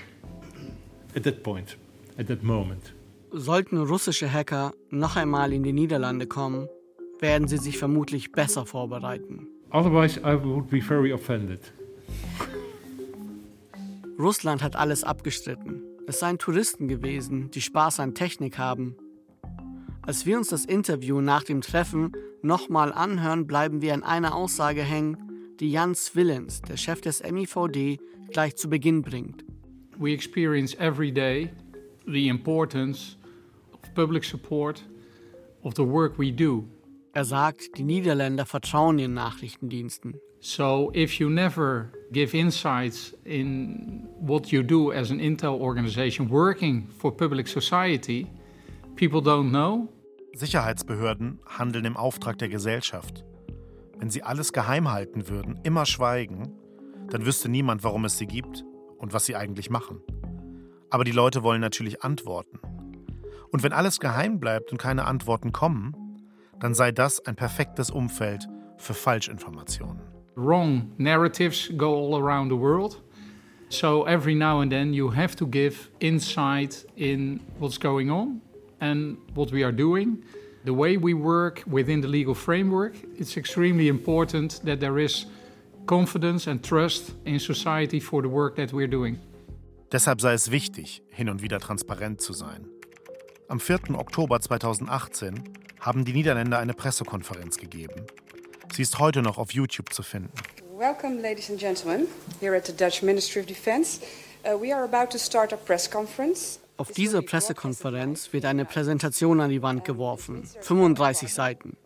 at 1.14 1.22
that 1.22 1.42
point, 1.42 1.78
at 2.18 2.26
that 2.26 2.42
moment. 2.42 2.92
Sollten 3.30 3.78
russische 3.78 4.30
Hacker 4.30 4.72
noch 4.90 5.16
einmal 5.16 5.52
in 5.52 5.62
die 5.62 5.72
Niederlande 5.72 6.26
kommen, 6.26 6.68
werden 7.20 7.48
sie 7.48 7.58
sich 7.58 7.78
vermutlich 7.78 8.32
besser 8.32 8.66
vorbereiten. 8.66 9.46
Otherwise, 9.70 10.20
I 10.20 10.34
would 10.34 10.68
be 10.68 10.82
very 10.82 11.12
offended. 11.12 11.72
Russland 14.18 14.62
hat 14.62 14.76
alles 14.76 15.04
abgestritten. 15.04 15.82
Es 16.06 16.20
seien 16.20 16.38
Touristen 16.38 16.88
gewesen, 16.88 17.50
die 17.50 17.60
Spaß 17.60 18.00
an 18.00 18.14
Technik 18.14 18.58
haben. 18.58 18.96
Als 20.02 20.26
wir 20.26 20.36
uns 20.36 20.48
das 20.48 20.64
Interview 20.64 21.20
nach 21.20 21.44
dem 21.44 21.60
Treffen 21.60 22.12
nochmal 22.42 22.92
anhören, 22.92 23.46
bleiben 23.46 23.82
wir 23.82 23.94
an 23.94 24.02
einer 24.02 24.34
Aussage 24.34 24.82
hängen, 24.82 25.16
die 25.60 25.70
Jans 25.70 26.16
Willens, 26.16 26.60
der 26.62 26.76
Chef 26.76 27.00
des 27.00 27.22
MIVD, 27.22 27.98
gleich 28.30 28.56
zu 28.56 28.68
Beginn 28.68 29.02
bringt. 29.02 29.44
We 29.98 30.12
experience 30.12 30.74
every 30.78 31.12
day 31.12 31.50
the 32.06 32.28
importance 32.28 33.16
of 33.72 33.94
public 33.94 34.24
support 34.24 34.84
of 35.62 35.74
the 35.76 35.86
work 35.86 36.18
we 36.18 36.32
do. 36.32 36.64
Er 37.12 37.24
sagt, 37.24 37.76
die 37.76 37.84
Niederländer 37.84 38.46
vertrauen 38.46 38.98
ihren 38.98 39.14
Nachrichtendiensten. 39.14 40.14
So 40.44 40.90
if 40.92 41.20
you 41.20 41.30
never 41.30 41.92
give 42.10 42.36
insights 42.36 43.14
in 43.24 44.08
what 44.18 44.50
you 44.50 44.64
do 44.64 44.92
as 44.92 45.12
an 45.12 45.20
intel 45.20 45.60
organization 45.60 46.28
working 46.28 46.88
for 46.98 47.16
public 47.16 47.46
society, 47.46 48.26
people 48.96 49.20
don't 49.20 49.50
know. 49.50 49.88
Sicherheitsbehörden 50.34 51.38
handeln 51.46 51.84
im 51.84 51.96
Auftrag 51.96 52.38
der 52.38 52.48
Gesellschaft. 52.48 53.24
Wenn 53.98 54.10
sie 54.10 54.24
alles 54.24 54.52
geheim 54.52 54.90
halten 54.90 55.28
würden, 55.28 55.60
immer 55.62 55.86
schweigen, 55.86 56.52
dann 57.08 57.24
wüsste 57.24 57.48
niemand, 57.48 57.84
warum 57.84 58.04
es 58.04 58.18
sie 58.18 58.26
gibt 58.26 58.64
und 58.98 59.12
was 59.12 59.26
sie 59.26 59.36
eigentlich 59.36 59.70
machen. 59.70 60.00
Aber 60.90 61.04
die 61.04 61.12
Leute 61.12 61.44
wollen 61.44 61.60
natürlich 61.60 62.02
Antworten. 62.02 62.58
Und 63.52 63.62
wenn 63.62 63.72
alles 63.72 64.00
geheim 64.00 64.40
bleibt 64.40 64.72
und 64.72 64.78
keine 64.78 65.04
Antworten 65.04 65.52
kommen, 65.52 65.94
dann 66.58 66.74
sei 66.74 66.90
das 66.90 67.24
ein 67.24 67.36
perfektes 67.36 67.92
Umfeld 67.92 68.48
für 68.76 68.94
Falschinformationen. 68.94 70.11
Wrong 70.34 70.92
narratives 70.98 71.68
go 71.76 71.94
all 71.94 72.18
around 72.18 72.48
the 72.48 72.56
world. 72.56 72.96
So 73.68 74.04
every 74.04 74.34
now 74.34 74.60
and 74.60 74.70
then 74.70 74.92
you 74.92 75.10
have 75.10 75.34
to 75.36 75.46
give 75.46 75.90
insight 76.00 76.84
in 76.96 77.40
what's 77.58 77.78
going 77.78 78.10
on 78.10 78.40
and 78.80 79.16
what 79.34 79.50
we 79.50 79.62
are 79.62 79.72
doing. 79.72 80.22
The 80.64 80.74
way 80.74 80.96
we 80.96 81.14
work 81.14 81.62
within 81.66 82.00
the 82.00 82.08
legal 82.08 82.34
framework, 82.34 82.94
it's 83.18 83.36
extremely 83.36 83.88
important 83.88 84.60
that 84.64 84.80
there 84.80 84.98
is 84.98 85.26
confidence 85.86 86.46
and 86.46 86.62
trust 86.62 87.14
in 87.24 87.38
society 87.38 87.98
for 87.98 88.22
the 88.22 88.28
work 88.28 88.56
that 88.56 88.72
we're 88.72 88.90
doing. 88.90 89.18
Deshalb 89.90 90.20
sei 90.20 90.32
es 90.34 90.50
wichtig, 90.50 91.02
hin 91.10 91.28
und 91.28 91.42
wieder 91.42 91.58
transparent 91.58 92.20
zu 92.20 92.32
sein. 92.32 92.66
Am 93.48 93.60
4. 93.60 93.98
Oktober 93.98 94.40
2018 94.40 95.34
haben 95.80 96.04
die 96.04 96.12
Niederländer 96.12 96.58
eine 96.58 96.72
Pressekonferenz 96.72 97.58
gegeben. 97.58 98.06
Sie 98.72 98.82
ist 98.82 98.98
heute 98.98 99.20
noch 99.20 99.36
auf 99.36 99.52
YouTube 99.52 99.92
zu 99.92 100.02
finden. 100.02 100.32
Welcome, 100.78 101.20
ladies 101.20 101.50
and 101.50 101.60
gentlemen, 101.60 102.06
here 102.40 102.56
at 102.56 102.66
the 102.66 102.72
Dutch 102.72 103.02
Ministry 103.02 103.42
of 103.42 103.46
Defense. 103.46 104.00
Uh, 104.44 104.58
we 104.58 104.74
are 104.74 104.82
about 104.82 105.10
to 105.10 105.18
start 105.18 105.52
a 105.52 105.56
press 105.56 105.90
conference. 105.90 106.58
Auf 106.78 106.90
dieser 106.90 107.20
Pressekonferenz 107.20 108.32
wird 108.32 108.46
eine 108.46 108.64
Präsentation 108.64 109.40
an 109.40 109.50
die 109.50 109.60
Wand 109.62 109.84
geworfen, 109.84 110.42
35 110.62 111.32
Seiten. 111.32 111.76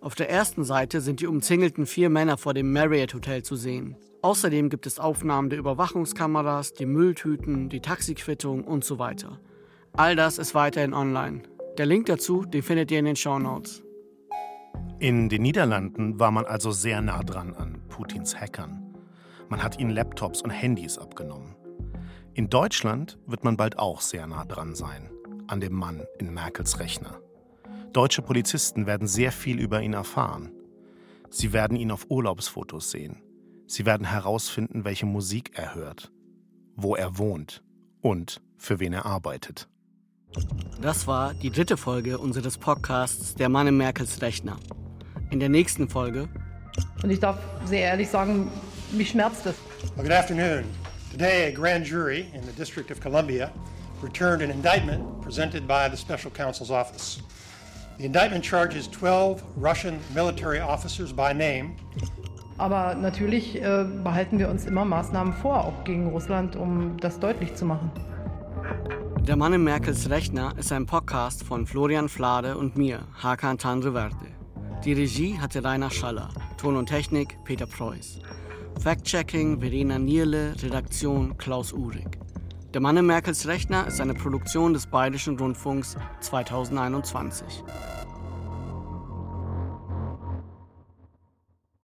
Auf 0.00 0.14
der 0.14 0.30
ersten 0.30 0.64
Seite 0.64 1.02
sind 1.02 1.20
die 1.20 1.26
umzingelten 1.26 1.84
vier 1.86 2.08
Männer 2.08 2.38
vor 2.38 2.54
dem 2.54 2.72
Marriott 2.72 3.12
Hotel 3.14 3.42
zu 3.42 3.54
sehen. 3.54 3.94
Außerdem 4.22 4.70
gibt 4.70 4.86
es 4.86 4.98
Aufnahmen 4.98 5.50
der 5.50 5.58
Überwachungskameras, 5.58 6.72
die 6.72 6.86
Mülltüten, 6.86 7.68
die 7.68 7.80
Taxiquittung 7.80 8.64
und 8.64 8.84
so 8.84 8.98
weiter. 8.98 9.38
All 9.92 10.16
das 10.16 10.38
ist 10.38 10.54
weiterhin 10.54 10.94
online. 10.94 11.42
Der 11.76 11.86
Link 11.86 12.06
dazu, 12.06 12.44
den 12.44 12.62
findet 12.62 12.90
ihr 12.90 12.98
in 13.00 13.04
den 13.04 13.16
Show 13.16 13.38
Notes. 13.38 13.82
In 15.02 15.28
den 15.28 15.42
Niederlanden 15.42 16.20
war 16.20 16.30
man 16.30 16.44
also 16.44 16.70
sehr 16.70 17.02
nah 17.02 17.24
dran 17.24 17.54
an 17.54 17.82
Putins 17.88 18.40
Hackern. 18.40 18.94
Man 19.48 19.60
hat 19.60 19.80
ihnen 19.80 19.90
Laptops 19.90 20.42
und 20.42 20.50
Handys 20.50 20.96
abgenommen. 20.96 21.56
In 22.34 22.48
Deutschland 22.48 23.18
wird 23.26 23.42
man 23.42 23.56
bald 23.56 23.80
auch 23.80 24.00
sehr 24.00 24.28
nah 24.28 24.44
dran 24.44 24.76
sein, 24.76 25.10
an 25.48 25.60
dem 25.60 25.72
Mann 25.72 26.04
in 26.20 26.32
Merkels 26.32 26.78
Rechner. 26.78 27.20
Deutsche 27.92 28.22
Polizisten 28.22 28.86
werden 28.86 29.08
sehr 29.08 29.32
viel 29.32 29.58
über 29.58 29.82
ihn 29.82 29.92
erfahren. 29.92 30.52
Sie 31.30 31.52
werden 31.52 31.76
ihn 31.76 31.90
auf 31.90 32.06
Urlaubsfotos 32.08 32.92
sehen. 32.92 33.24
Sie 33.66 33.84
werden 33.84 34.06
herausfinden, 34.06 34.84
welche 34.84 35.06
Musik 35.06 35.50
er 35.54 35.74
hört, 35.74 36.12
wo 36.76 36.94
er 36.94 37.18
wohnt 37.18 37.64
und 38.02 38.40
für 38.56 38.78
wen 38.78 38.92
er 38.92 39.04
arbeitet. 39.04 39.68
Das 40.80 41.08
war 41.08 41.34
die 41.34 41.50
dritte 41.50 41.76
Folge 41.76 42.18
unseres 42.18 42.56
Podcasts 42.56 43.34
Der 43.34 43.48
Mann 43.48 43.66
in 43.66 43.76
Merkels 43.76 44.22
Rechner. 44.22 44.58
In 45.32 45.40
der 45.40 45.48
nächsten 45.48 45.88
Folge. 45.88 46.28
Und 47.02 47.08
ich 47.08 47.18
darf 47.18 47.38
sehr 47.64 47.80
ehrlich 47.80 48.10
sagen, 48.10 48.48
mich 48.92 49.08
schmerzt 49.08 49.46
es. 49.46 49.54
Well, 49.96 50.04
good 50.04 50.12
afternoon. 50.12 50.64
Today, 51.10 51.46
a 51.46 51.50
grand 51.50 51.86
jury 51.86 52.26
in 52.34 52.42
the 52.42 52.52
District 52.52 52.90
of 52.90 53.00
Columbia 53.00 53.50
returned 54.02 54.42
an 54.42 54.50
indictment 54.50 55.22
presented 55.22 55.66
by 55.66 55.88
the 55.90 55.96
Special 55.96 56.30
Counsel's 56.30 56.70
Office. 56.70 57.22
The 57.96 58.04
indictment 58.04 58.44
charges 58.44 58.86
12 58.90 59.42
Russian 59.56 59.98
military 60.14 60.60
officers 60.60 61.14
by 61.14 61.32
name. 61.32 61.76
Aber 62.58 62.94
natürlich 62.94 63.56
äh, 63.56 63.86
behalten 64.04 64.38
wir 64.38 64.50
uns 64.50 64.66
immer 64.66 64.84
Maßnahmen 64.84 65.32
vor, 65.32 65.64
auch 65.64 65.84
gegen 65.84 66.10
Russland, 66.10 66.56
um 66.56 66.98
das 67.00 67.18
deutlich 67.18 67.54
zu 67.54 67.64
machen. 67.64 67.90
Der 69.20 69.36
Mann 69.36 69.54
in 69.54 69.64
Merkels 69.64 70.10
Rechner 70.10 70.52
ist 70.58 70.72
ein 70.72 70.84
Podcast 70.84 71.42
von 71.42 71.66
Florian 71.66 72.10
Flade 72.10 72.58
und 72.58 72.76
mir, 72.76 73.06
Hakan 73.22 73.56
Tandreverde. 73.56 74.41
Die 74.84 74.94
Regie 74.94 75.38
hatte 75.38 75.62
Rainer 75.62 75.90
Schaller, 75.90 76.30
Ton 76.56 76.76
und 76.76 76.86
Technik 76.86 77.38
Peter 77.44 77.66
Preuß. 77.66 78.18
Fact-Checking 78.80 79.60
Verena 79.60 79.96
Nierle, 79.96 80.56
Redaktion 80.60 81.38
Klaus 81.38 81.72
Uhrig. 81.72 82.18
Der 82.74 82.80
Mann 82.80 82.96
in 82.96 83.06
Merkels 83.06 83.46
Rechner 83.46 83.86
ist 83.86 84.00
eine 84.00 84.14
Produktion 84.14 84.72
des 84.72 84.88
Bayerischen 84.88 85.38
Rundfunks 85.38 85.96
2021. 86.18 87.62